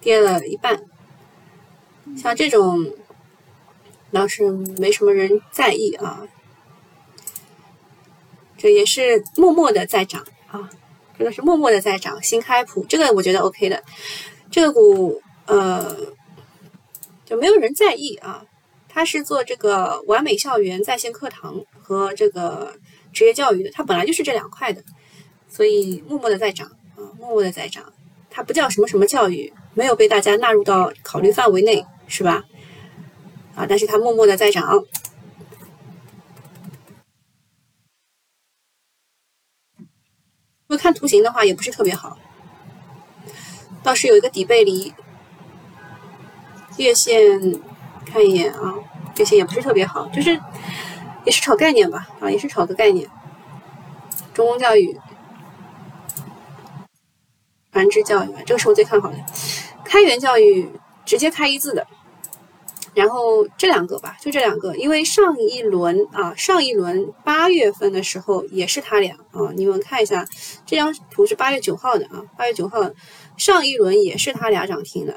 [0.00, 0.82] 跌了一半，
[2.16, 2.92] 像这种
[4.10, 6.26] 倒是没什么人在意啊，
[8.56, 10.70] 这也是默默的在涨啊。
[11.18, 13.84] 这个是默默的在涨，新开普这个我觉得 OK 的，
[14.50, 15.94] 这个股呃
[17.30, 18.44] 就没有人在意啊。
[18.88, 22.74] 他是做这个完美校园在线课堂和这个
[23.12, 24.82] 职业教育的，他本来就是这两块的，
[25.48, 26.66] 所以默默的在涨
[26.96, 27.92] 啊，默默的在涨。
[28.28, 32.44] 它不叫什么什么教育，没有被大家纳入到考虑范围内，是吧？
[33.54, 34.84] 啊，但是它默默的在涨。
[40.66, 42.18] 如果看图形的话，也不是特别好，
[43.84, 44.92] 倒是有一个底背离，
[46.80, 47.60] 月线
[48.06, 48.74] 看一眼啊，
[49.18, 50.40] 月线也不是特别好，就是
[51.26, 53.06] 也是炒概念吧，啊，也是炒个概念。
[54.32, 54.98] 中公教育、
[57.70, 59.16] 传智教育，这个是我最看好的。
[59.84, 60.70] 开源教育
[61.04, 61.86] 直接开一字的。
[62.92, 70.26] 然后这两个吧，就这两个，因为上一轮啊，上一轮八月份的时候也是他俩啊，你们看一下
[70.66, 72.90] 这张图是八月九号的啊，八月九号
[73.36, 75.16] 上一轮也是他俩涨停的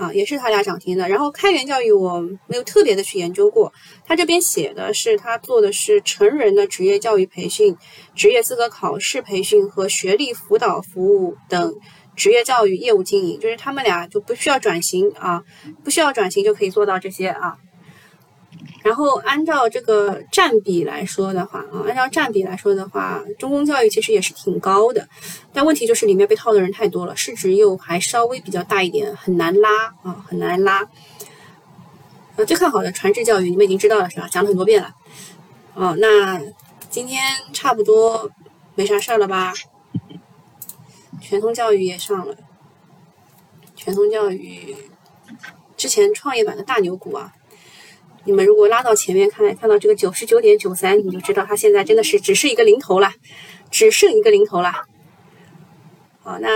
[0.00, 1.08] 啊，也是他俩涨停的。
[1.08, 3.72] 然后开源教育我没有特别的去研究过，
[4.06, 7.76] 他这边写的是他做的是成人的职业教育培训、
[8.14, 11.74] 职业资格考试培训和学历辅导服务等。
[12.16, 15.42] 职业教育业务经营，就是他们俩就不需要转型啊，
[15.84, 17.56] 不需要转型就可以做到这些啊。
[18.82, 25.08] 然后按照这个占比来说的话啊，按照占比来说的话，中公教育其实也是挺高的，
[25.52, 30.88] 但问题就是里面被套的人太多了，市值又还稍微比较大一点，很难拉啊，很难拉。
[32.36, 34.28] 呃，最看好的传智教育你们已经知道了是吧？
[34.30, 34.94] 讲了很多遍了。
[35.74, 36.40] 哦，那
[36.88, 38.30] 今天差不多
[38.74, 39.52] 没啥事儿了吧？
[41.20, 42.34] 全通教育也上了，
[43.76, 44.74] 全通教育
[45.76, 47.32] 之前创业板的大牛股啊，
[48.24, 53.10] 你们如果拉到前面看，看到这个九十九点九三，你就知道它现在真的是只是一个零头了，
[53.70, 54.72] 只剩一个零头了。
[56.22, 56.48] 好，那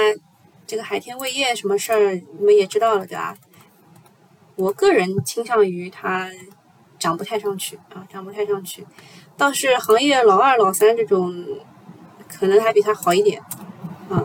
[0.67, 3.35] 这个海天味业什么事儿，你们也知道了对吧？
[4.57, 6.31] 我个人倾向于它
[6.99, 8.87] 涨不太上去啊，涨不太上去，
[9.37, 11.45] 倒是行业老二、老三这种，
[12.29, 13.43] 可能还比它好一点
[14.11, 14.25] 啊。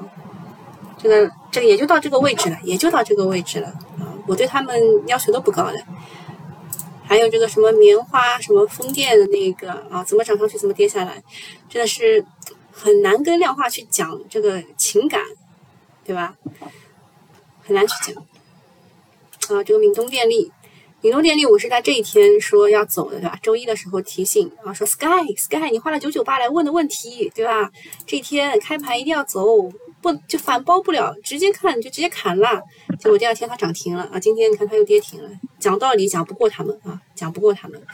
[1.01, 4.11] 这个这个也就到这个位置了，也就到这个位置了啊！
[4.27, 4.77] 我对他们
[5.07, 5.79] 要求都不高的。
[7.09, 11.23] 还有这个什么棉花、什么风电的那个啊，怎么涨上去，怎么跌下来，
[11.67, 12.23] 真的是
[12.71, 15.19] 很难跟量化去讲这个情感，
[16.05, 16.35] 对吧？
[17.65, 18.23] 很难去讲
[19.57, 19.63] 啊。
[19.63, 20.51] 这个闽东电力
[21.01, 23.39] 闽东电力，我是在这一天说要走的，对吧？
[23.41, 27.71] 周一的时候提醒啊，说 Sky Sky，你花了九九八来问的问题，对吧？
[28.05, 32.61] 这一天开盘一定要走，不就反包不了，直接看就直接砍了。
[32.99, 35.29] 结果第二天它涨停了啊，今天你看它又跌停了。
[35.59, 37.85] 讲道理讲不过他们啊，讲不过他们。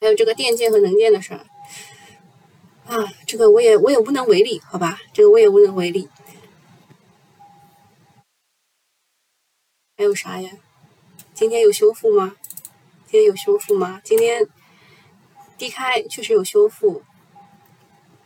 [0.00, 1.46] 还有这个电建和能建的事儿
[2.86, 5.00] 啊，这个我也我也无能为力，好吧？
[5.12, 6.08] 这个我也无能为力。
[9.96, 10.50] 还有啥呀？
[11.34, 12.36] 今天有修复吗？
[13.10, 14.00] 今天有修复吗？
[14.04, 14.46] 今天
[15.56, 17.02] 低开确实有修复，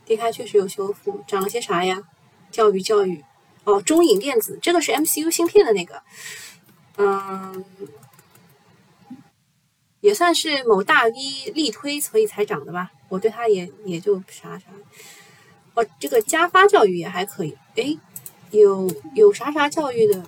[0.04, 2.02] 低开确实有修复，涨了些啥呀？
[2.50, 3.24] 教育教育
[3.62, 6.02] 哦，中影电子这个是 MCU 芯片的那个，
[6.96, 7.64] 嗯，
[10.00, 12.90] 也算是某大 V 力推所以才涨的吧。
[13.08, 14.66] 我对它也也就啥啥。
[15.74, 17.56] 哦，这个加发教育也还可以。
[17.76, 17.96] 哎，
[18.50, 20.24] 有有啥啥教育的？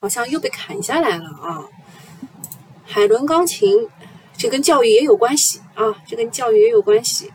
[0.00, 1.68] 好像又被砍下来了啊！
[2.84, 3.88] 海伦钢琴，
[4.36, 7.32] 这跟教育也有关系啊，这跟教育也有关系，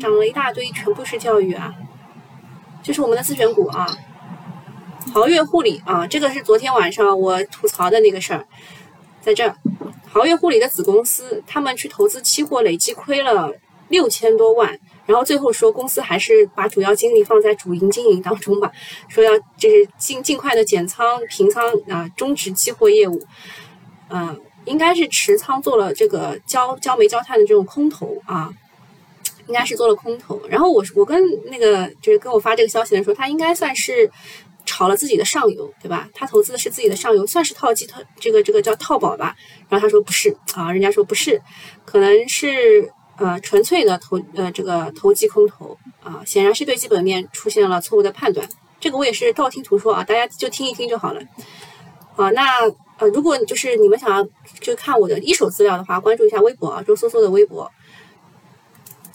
[0.00, 1.74] 涨了一大堆，全部是教育啊！
[2.82, 3.86] 这是我们的自选股啊，
[5.12, 8.46] 豪越护理啊，这个是昨天晚上我吐槽的那个事儿，
[9.20, 9.56] 在这儿，
[10.08, 13.52] 豪越护理的子公司，他们去投资期货，累计亏了
[13.88, 14.78] 六千多万。
[15.06, 18.70] 然后最后说，公司还是把主要精力放在主营经营当中吧。
[19.08, 23.18] 说要就是尽尽快的减仓平仓啊，终止期货业务。
[24.10, 28.50] 嗯，应该是持仓做了这个焦焦煤焦炭的这种空头啊，
[29.48, 30.40] 应该是做了空头。
[30.48, 31.20] 然后我我跟
[31.50, 34.08] 那个就是跟我发这个消息的时候，他应该算是
[34.64, 36.08] 炒了自己的上游，对吧？
[36.14, 39.34] 他投资的是自己的上游，算是套机套这个这个叫套保吧。
[39.68, 41.42] 然后他说不是啊，人家说不是，
[41.84, 42.92] 可能是。
[43.20, 48.48] 呃，纯粹的投呃这个投机空头啊，显然是对基本面出现了错误的判断。
[48.78, 51.20] 这个我也是道听途说啊，大家就听一听就好了。
[52.14, 52.60] 啊，那
[52.98, 54.24] 呃，如果就是你们想要
[54.60, 57.68] 就看我的一手资料的话，关注一下微博啊，周搜搜的微博。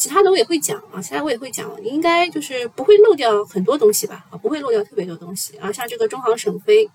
[0.03, 4.25] 其他的我也会讲啊，其他我也会讲，应该就是不会漏掉很多东西吧？
[4.31, 5.71] 啊，不会漏掉特别多东西啊。
[5.71, 6.89] 像这个中航沈飞，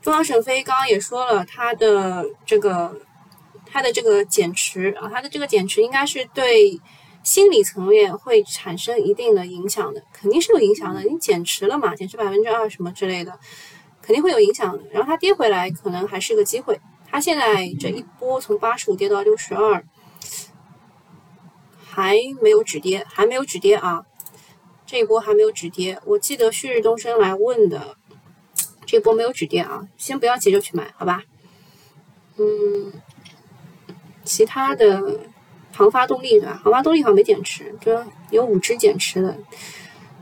[0.00, 3.00] 中航沈飞刚刚也说了，它的这个。
[3.70, 6.80] 它的这个减持啊，它的这个减持应该是对
[7.22, 11.02] 心理层面会产生一定的影响的，肯定是有影响的。
[11.02, 13.38] 你减持了嘛，减持百分之二什么之类的，
[14.00, 14.82] 肯定会有影响的。
[14.90, 16.80] 然后它跌回来可能还是个机会。
[17.10, 19.84] 它现在这一波从八十五跌到六十二，
[21.98, 24.04] 还没有止跌，还没有止跌啊！
[24.86, 26.00] 这一波还没有止跌。
[26.04, 27.96] 我记得旭日东升来问的，
[28.86, 31.24] 这波没有止跌啊，先不要急着去买，好吧？
[32.36, 32.92] 嗯。
[34.22, 35.18] 其他的
[35.74, 36.60] 航发动力对吧？
[36.62, 39.36] 航发动力好像没减持，这有五只减持的，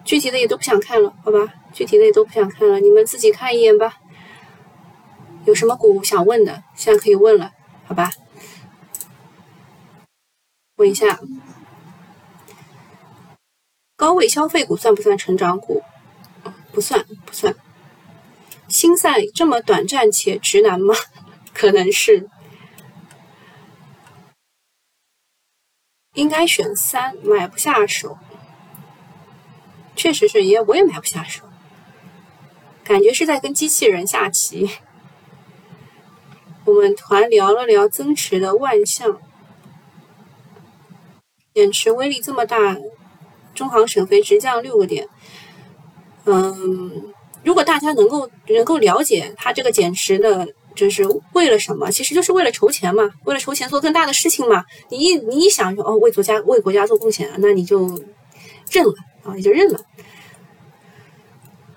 [0.02, 1.52] 具体的也都不想看了，好吧？
[1.74, 3.98] 具体的也都不想看了，你们自己看一眼吧。
[5.44, 7.52] 有什么股想问的，现在可以问了，
[7.84, 8.10] 好吧？
[10.76, 11.18] 问一下，
[13.96, 15.82] 高位消费股算不算成长股？
[16.70, 17.56] 不算，不算。
[18.68, 20.94] 新赛这么短暂且直男吗？
[21.54, 22.28] 可能是。
[26.12, 28.18] 应该选三，买不下手，
[29.94, 31.44] 确实是也我也买不下手，
[32.84, 34.70] 感觉是在跟机器人下棋。
[36.64, 39.20] 我们团聊了聊增持的万象，
[41.54, 42.76] 减持威力这么大，
[43.56, 45.08] 中航沈飞直降六个点。
[46.26, 50.46] 嗯，如果大家能够能够了解它这个减持的。
[50.76, 51.02] 就是
[51.32, 51.90] 为了什么？
[51.90, 54.62] 其实就是为了筹钱嘛，为了筹钱做更大的事情嘛。
[54.90, 57.88] 你一你一想说哦，为国家为国家做贡献，那你就
[58.70, 58.92] 认了
[59.24, 59.80] 啊，你就认了。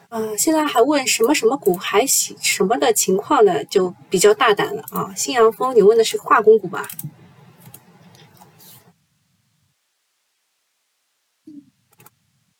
[0.09, 5.13] 啊，现在还问什么什么股还行什么的情况呢，就比较大胆了啊。
[5.15, 6.85] 新阳峰，你问的是化工股吧？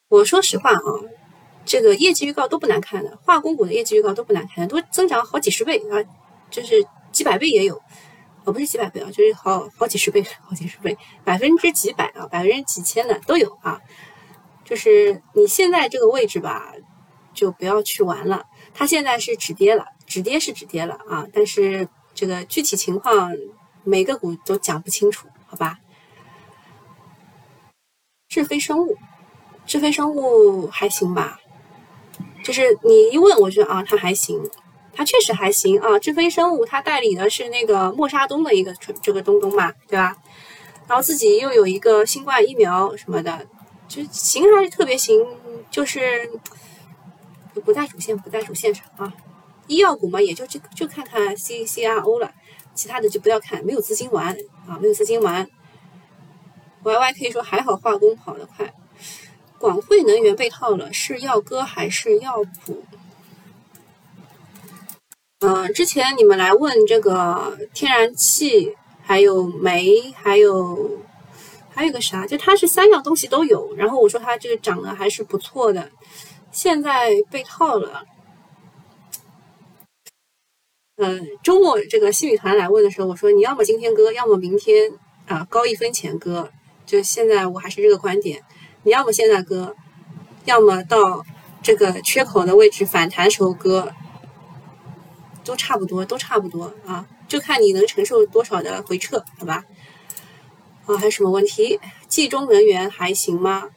[0.10, 0.82] 我说实话啊，
[1.66, 6.03] 这个业绩预告都不难看的，化工股的业绩预告都不难看，都增长好几十倍啊。
[6.49, 7.80] 就是几百倍也有，
[8.43, 13.80] 哦，不是几百倍啊，就是好好几十倍，好几十倍，百分之几百啊，百分之几千的都有啊。
[14.66, 16.74] 就是你现在这个位置吧，
[17.36, 18.45] 就不要去玩了。
[18.74, 23.32] 它现在是止跌了，止跌是止跌了啊，但是这个具体情况
[23.84, 25.78] 每个股都讲不清楚，好吧？
[28.28, 28.97] 智飞生物，
[29.70, 31.39] 智飞生物还行吧？
[32.43, 34.49] 就是你一问，我觉得啊，它还行。
[34.95, 40.17] 它确实还行啊，智飞生物它代理的是那个默沙东的一个这个东东嘛，对吧？
[40.88, 43.45] 然后自己又有一个新冠疫苗什么的，
[43.88, 45.24] 就行还是特别行，
[45.70, 46.32] 就是
[47.63, 49.13] 不在主线，不在主线上啊。
[49.67, 52.34] 医药股嘛，也就就就看看 C C R O 了，
[52.74, 54.36] 其他的就不要看，没有资金玩
[54.67, 55.47] 啊，没有资金玩。
[56.82, 58.74] Y Y 可以说还好，化工跑得快。
[59.60, 62.84] 广汇能源被套了，是药哥还是药普？
[65.39, 70.99] 嗯，之前你们来问这个天然气，还有煤，还有
[71.70, 73.76] 还有个啥，就它是三样东西都有。
[73.76, 75.91] 然后我说它这个涨得还是不错的，
[76.51, 78.05] 现在被套了。
[80.97, 84.91] 嗯，周末这个新宇团来问的时候，我说你要么今天割，要么明天
[85.28, 86.49] 啊高一分钱割。
[86.86, 88.43] 就现在我还是这个观点。
[88.89, 89.75] 要么现在割，
[90.45, 91.23] 要么到
[91.61, 93.93] 这个缺口的位置反弹时候割，
[95.43, 99.63] 都差不多，都差不多啊，就看你能承受多少的回撤，好吧？
[100.85, 101.79] 啊，还有什么问题？
[102.07, 103.69] 冀中能源还行吗？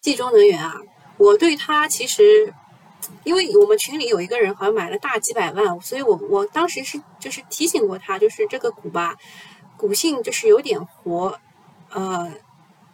[0.00, 0.80] 冀中能源啊，
[1.16, 2.52] 我对它其实，
[3.24, 9.16] 因为我们群里有一个人好像买了大几百万，所以我我当时是就是提醒过他，就是这个股吧，
[9.76, 11.38] 股性就是有点活。
[11.94, 12.32] 呃，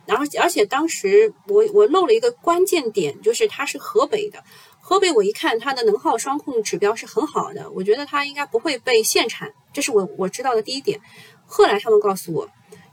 [0.07, 4.43] 然后而且当时我我漏了一个关键点，就是它是河北的，
[4.81, 10.99] 河北我一看它的能耗双控指标是很好的，我觉得它应该不会被限产，这是我我知道的第一点。
[11.47, 12.49] 后来他们告诉我，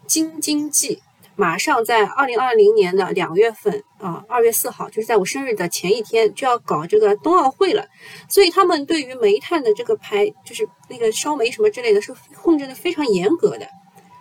[0.05, 1.01] 京津冀
[1.35, 7.87] 马上在二零二零年的两月份啊，二月四号，就是在我生日的前一天就要搞这个冬奥会了，
[8.29, 13.67] 所以他们对于煤炭的这个排，就是那个烧煤什么之类的，是控制的非常严格的，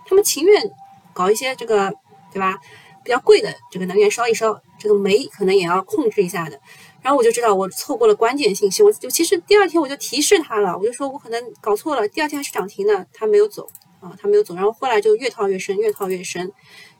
[0.06, 0.70] 他们情愿。
[1.14, 1.90] 搞一些这个，
[2.32, 2.58] 对吧？
[3.04, 6.58] 比较贵的这个能源烧一烧，这个煤可能也要控制一下的。
[7.02, 12.08] 然后我就知道我错过了关键信息，我就其实第二天我就提示他了，我就说我可能搞错了。
[12.08, 13.68] 第二天还是涨停的，他没有走
[14.00, 14.54] 啊，他没有走。
[14.54, 16.50] 然后后来就越套越深，越套越深。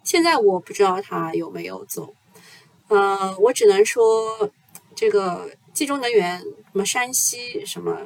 [0.03, 2.13] 现在我不知道他有没有走，
[2.89, 4.51] 呃，我只能说
[4.95, 7.99] 这个冀中能源什么山西什么。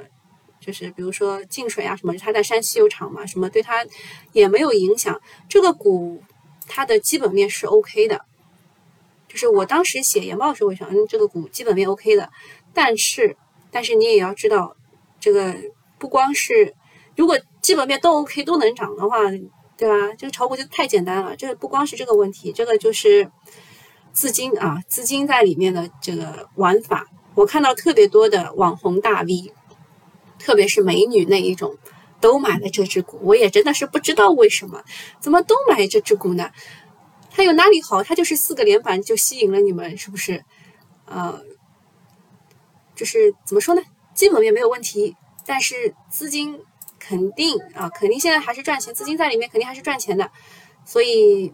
[0.68, 3.86] 就是比如说净水啊什么，它在山西有厂嘛，什么对它
[4.32, 5.18] 也没有影响。
[5.48, 6.22] 这个股
[6.66, 8.20] 它的基本面是 OK 的，
[9.26, 12.28] 就是我当时写研报的时候，我想，嗯，这个股基本面 OK 的。
[12.74, 13.34] 但是，
[13.70, 14.76] 但是你也要知道，
[15.18, 15.56] 这个
[15.98, 16.74] 不光是
[17.16, 19.22] 如果基本面都 OK 都能涨的话，
[19.78, 20.12] 对吧？
[20.18, 21.34] 这个炒股就太简单了。
[21.34, 23.30] 这个不光是这个问题，这个就是
[24.12, 27.06] 资金啊，资金在里面的这个玩法。
[27.34, 29.54] 我看到特别多的网红大 V。
[30.39, 31.76] 特别是美女那一种，
[32.20, 34.82] 都买了这只股，我也真的是不知道为什么，
[35.20, 36.51] 怎么都买这只股呢？
[37.30, 38.03] 它有哪里好？
[38.03, 40.45] 它就是四个连板就吸引了你们，是不是？
[41.05, 41.41] 呃，
[42.95, 43.82] 就是怎么说呢？
[44.14, 45.14] 基本面没有问题，
[45.47, 46.61] 但是资金
[46.99, 50.30] 肯定啊，肯定现在还是赚钱，资金在里面肯定还是赚钱的，
[50.84, 51.53] 所以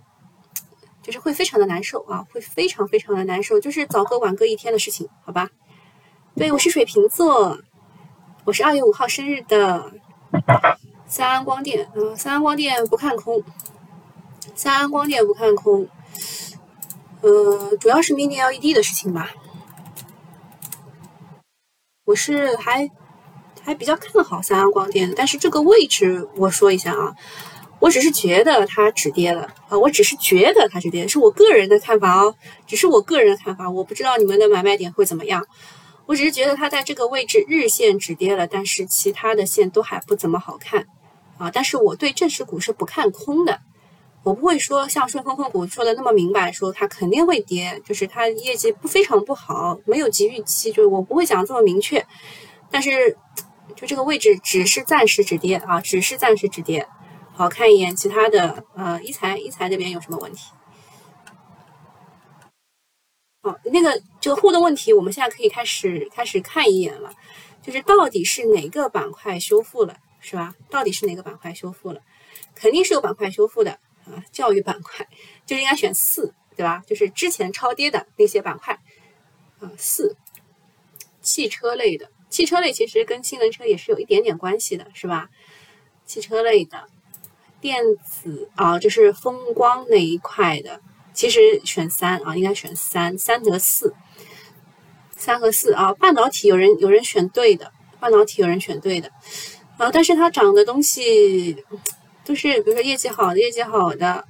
[1.02, 5.50] 就是会非常的难受啊，会非常非常的难受，就是早割晚割一天的事情，好吧？
[6.36, 7.58] 对我是水瓶座。
[8.46, 9.90] 我是二月五号生日的
[11.06, 13.42] 三安光电，嗯，三安光电不看空，
[14.54, 15.88] 三安光电不看空，
[17.22, 19.30] 呃，主要是 Mini LED 的事情吧。
[22.04, 22.90] 我是还
[23.62, 27.14] 还比较看好三安光电，但是这个位置我说一下啊，
[27.78, 32.34] 我只是觉得它止跌了啊，我只是觉得它止跌，是我个人的看法哦，
[32.66, 35.46] 只是我个人的看法，我不知道你们的买卖点会怎么样。
[36.06, 40.86] 我只是觉得它在这个位置日线止跌了，但是其他的线都还不怎么好看
[41.38, 41.50] 啊。
[41.50, 43.60] 但是我对正式股是不看空的，
[44.22, 52.06] 我不会说像顺丰控股说的那么明白，说它肯定会跌，就是它业绩不非常不好，没有及预期，就是我不会讲这么明确。
[52.70, 53.16] 但是
[53.74, 56.86] 就这个位置只是暂时止跌啊，只是暂时止跌。
[57.32, 60.50] 好看一眼其他的，呃，一财一财这边有什么问题？
[63.42, 67.12] 哦，那个这个互动问题，我们现在可以开始开始看一眼了，
[67.62, 70.54] 就是到底是哪个板块修复了，是吧？
[70.70, 72.00] 到底是哪个板块修复了？
[72.54, 73.72] 肯定是有板块修复的
[74.06, 75.06] 啊，教育板块
[75.44, 76.82] 就应该选四，对吧？
[76.86, 78.80] 就是之前超跌的那些板块
[79.60, 80.16] 啊，四，
[81.20, 85.28] 汽车类的，汽车类其实跟新能源车也是有一点点关系的，是吧？
[86.06, 86.88] 汽车类的，
[87.60, 90.80] 电子啊，就是风光那一块的。
[91.12, 93.94] 其实选三啊，应该选三，三和四，
[95.24, 95.94] 三和四啊。
[95.94, 99.10] 半导体有人有人选对的，半导体有人选对的
[99.78, 101.64] 啊，但是它涨的东西
[102.26, 104.26] 都是，比如说业绩好的，业绩好的，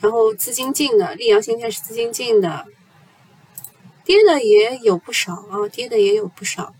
[0.00, 2.66] 然后资金进的，溧阳芯片是资金进的，
[4.04, 6.74] 跌的也有不少啊，跌的也有不少。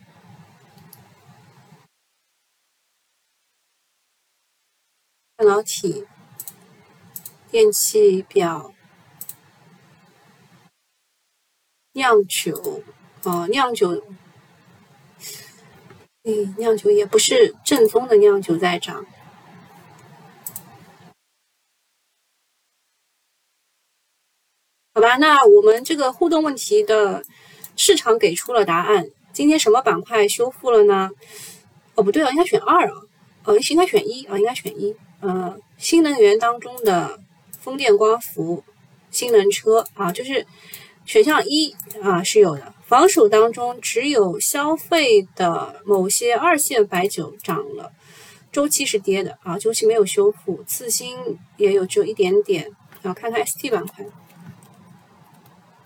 [5.37, 6.07] 半导体。
[7.51, 8.74] 电器表、
[11.95, 12.83] 酿酒，
[13.23, 14.03] 哦，酿酒，
[16.25, 19.07] 嗯，酿酒也不是正宗的酿酒在涨。
[24.93, 27.25] 好吧，那我们这个互动问题的
[27.77, 29.07] 市场给出了答案。
[29.33, 31.11] 今天什么板块修复了呢？
[31.95, 33.03] 哦，不对啊，应该选二啊，
[33.45, 34.95] 呃，应该选一啊，应该选一。
[35.21, 37.21] 呃，新能源当中的
[37.61, 38.65] 风电、光伏、
[39.11, 40.47] 新能源车啊，就是
[41.05, 42.73] 选项一啊是有的。
[42.87, 47.93] 防守当中只有消费的某些二线白酒涨了，
[48.53, 50.63] 周期是跌的啊，周期没有修复。
[50.65, 51.17] 次新
[51.57, 52.71] 也有只有一点点。
[53.03, 54.05] 啊，看看 ST 板块。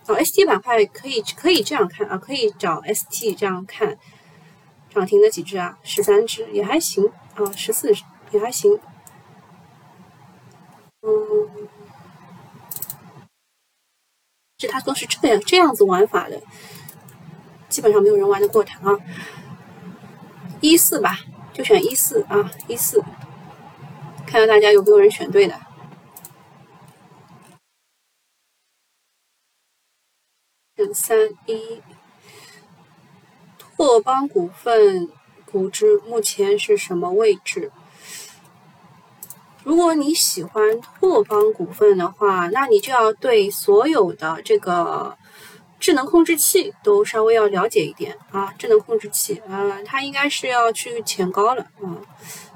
[0.07, 3.99] 哦，ST 板块可以可以这样看啊，可以找 ST 这样看，
[4.95, 5.79] 涨停的几只啊？
[5.83, 7.93] 十三只也还行啊，十四
[8.31, 8.79] 也还行。
[11.03, 11.69] 嗯，
[14.59, 16.43] 这它都是这样这样子玩法的，
[17.69, 18.99] 基本上没有人玩得过它啊。
[20.61, 21.21] 一四吧，
[21.53, 23.01] 就选一四啊，一四，
[24.27, 25.57] 看看大家有没有人选对的。
[30.93, 31.81] 三一，
[33.59, 35.09] 拓邦股份
[35.45, 37.71] 股值目前是什么位置？
[39.69, 45.15] 如果你喜欢拓邦股份的话，那你就要对所有的这个
[45.79, 48.51] 智能控制器都稍微要了解一点啊。
[48.59, 52.01] 智能控制器啊，它应该是要去前高了啊。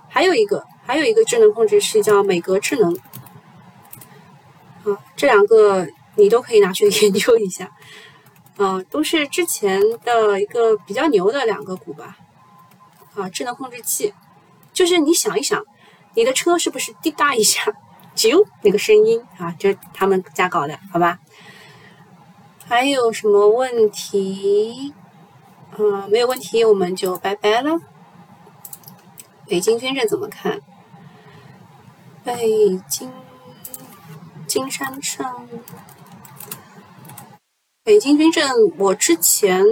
[0.08, 2.96] 还有一个，还有一个智能控制器叫美格智能
[4.84, 5.86] 啊，这两个
[6.16, 7.70] 你都可以拿去研究一下。
[8.56, 12.16] 啊，都是之前的一个比较牛的两个股吧。
[13.14, 14.14] 啊，智能控制器，
[14.72, 15.62] 就是你想一想，
[16.14, 17.62] 你的车是不是滴答一下，
[18.14, 21.18] 啾那个声音啊，就是他们家搞的，好吧？
[22.68, 24.94] 还有什么问题？
[25.78, 27.78] 嗯，没有问题，我们就拜拜了。
[29.46, 30.60] 北京军政怎么看？
[32.24, 33.10] 北京
[34.46, 35.48] 金山上。
[37.84, 38.48] 北京军政，
[38.78, 39.64] 我之前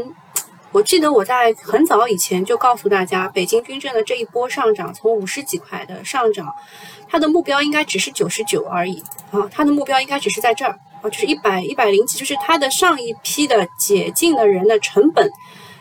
[0.72, 6.54] 我记得我在很早以前就告诉大家，北京军政的这一波上涨，从五十几块的上涨，
[7.08, 9.02] 它的目标应该只是九十九而已
[9.32, 15.28] 啊，它的目标应该只是在这儿啊，就是一百一百零几，就是它的上一批的解禁的人的成本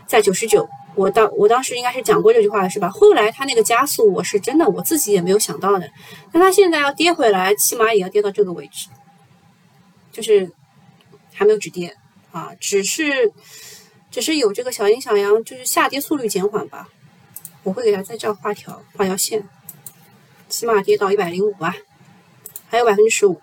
[0.07, 0.67] 在九十九。
[0.95, 2.89] 我当我当时应该是讲过这句话是吧？
[2.89, 5.87] 后来它那个加速，我是真的我自己也没有想到的。
[6.33, 8.87] 那它现在要跌回来，起码也要跌到这个位置，
[10.11, 10.51] 就是
[11.31, 11.95] 还没有止跌。
[12.31, 13.31] 啊，只是，
[14.11, 16.89] 只是有这个小阴小阳，就是下跌速率减缓吧。
[17.63, 19.47] 我会给它在这画条，画条线，
[20.47, 21.75] 起码跌到一百零五吧，
[22.69, 23.41] 还有百分之十五。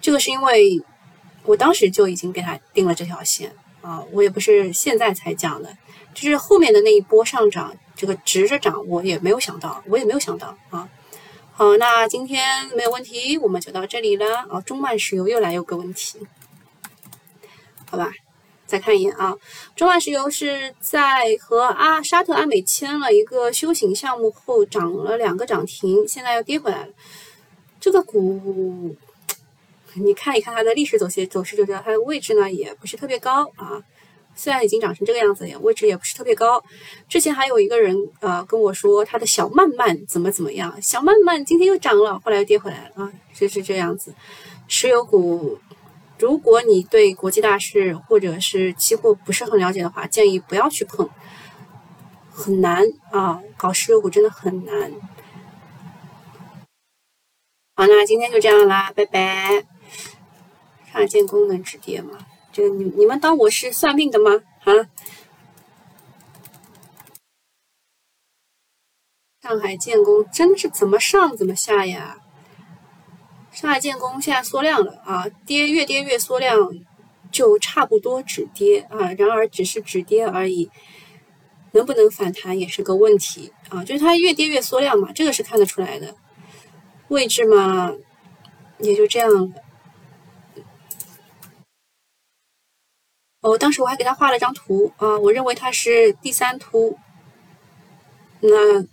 [0.00, 0.82] 这个是因为
[1.44, 3.52] 我当时就已经给它定了这条线
[3.82, 5.76] 啊，我也不是现在才讲的，
[6.14, 10.88] 就是后面的那一波上涨，这个直着涨，我也没有想到，我也没有想到啊。
[11.52, 14.60] 好，那今天没有问题，我们就到这里了啊。
[14.62, 16.18] 中曼石油又来有个问题。
[17.90, 18.10] 好吧，
[18.64, 19.36] 再看一眼啊，
[19.76, 26.92] 中万石油是在和阿沙特阿美签了一个修行项目后涨了两个涨停，现在又跌回来了。
[27.78, 28.96] 这个股，
[29.94, 33.82] 你看一看它的历史走势走势就知道，它的位置呢也不是特别高啊。
[34.34, 36.64] 虽然已经涨成这个样子，也位置也不是特别高。
[37.06, 44.14] 之前还有一个人呃跟我说他的小曼曼怎么怎么样，小曼曼今天又涨了，后来又跌回来了啊，就是这样子。
[44.66, 45.58] 石油股。
[46.22, 51.10] 如果你对国际大事或者是期货不是很了解的话，建议不要去碰，
[52.30, 54.92] 很难啊，搞石油股真的很难。
[57.74, 59.66] 好，那今天就这样啦，拜拜。
[60.92, 62.16] 上海建工能止跌吗？
[62.52, 64.44] 这个你你们当我是算命的吗？
[64.62, 64.70] 啊？
[69.42, 72.21] 上海建工真的是怎么上怎么下呀？
[73.52, 76.58] 上海建工现在缩量了啊，跌越跌越缩量，
[77.30, 79.12] 就差不多止跌啊。
[79.12, 80.70] 然而只是止跌而已，
[81.72, 83.84] 能不能反弹也是个问题啊。
[83.84, 86.14] 就是它越跌越缩量嘛，这个是看得出来的。
[87.08, 87.92] 位置嘛，
[88.78, 89.50] 也就这样了。
[93.42, 96.98] 哦，当时我还给他画了张图啊，我认为它是第三突，
[98.40, 98.86] 那。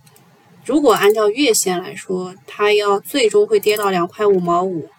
[0.66, 4.90] 如果按照月线来说，它要最终会跌到两块五毛五。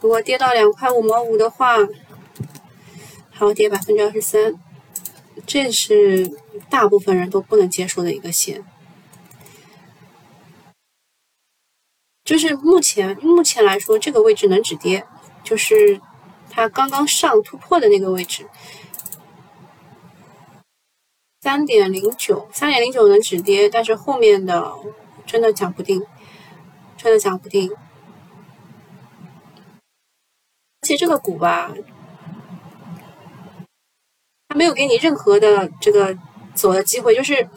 [0.00, 1.78] 如果跌到两块五毛五的话，
[3.30, 4.54] 还要跌百分之二十三，
[5.46, 6.30] 这是
[6.68, 8.64] 大部分人都不能接受的一个线。
[12.24, 15.04] 就是目前目前来说，这个位置能止跌，
[15.42, 16.00] 就是
[16.50, 18.46] 它刚刚上突破的那个位置，
[21.42, 24.72] 三点零九，三点零九能止跌，但是后面的
[25.26, 26.00] 真的讲不定，
[26.96, 27.68] 真的讲不定。
[30.80, 31.74] 而且这个股吧，
[34.48, 36.16] 它没有给你任何的这个
[36.54, 37.48] 走的机会，就是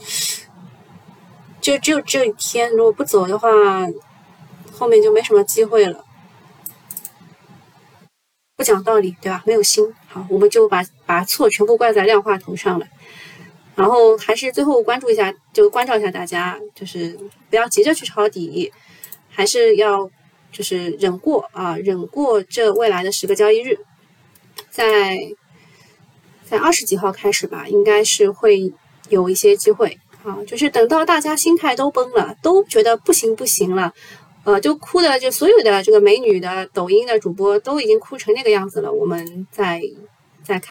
[1.61, 3.49] 就只有这一天，如果不走的话。
[4.77, 6.03] 后面就没什么机会了，
[8.57, 9.41] 不讲道理，对吧？
[9.45, 12.85] 没有心，好，我们就把把错全部怪在量化头上了。
[13.75, 17.17] 然后还是最后关注一下，就关照一下大家，就是
[17.49, 18.71] 不要急着去抄底，
[19.29, 20.09] 还是要
[20.51, 23.77] 就是忍过啊，忍过这未来的十个交易日，
[24.69, 25.17] 在
[26.43, 28.73] 在二十几号开始吧，应该是会
[29.09, 33.93] 有一些机会啊，就是等到大家心态都崩了，都觉得不行不行了。
[34.45, 39.81] 呃，就哭的，就所有的这个美女的抖音的主播都已经哭成那个样子了，我们再
[40.43, 40.63] 再看。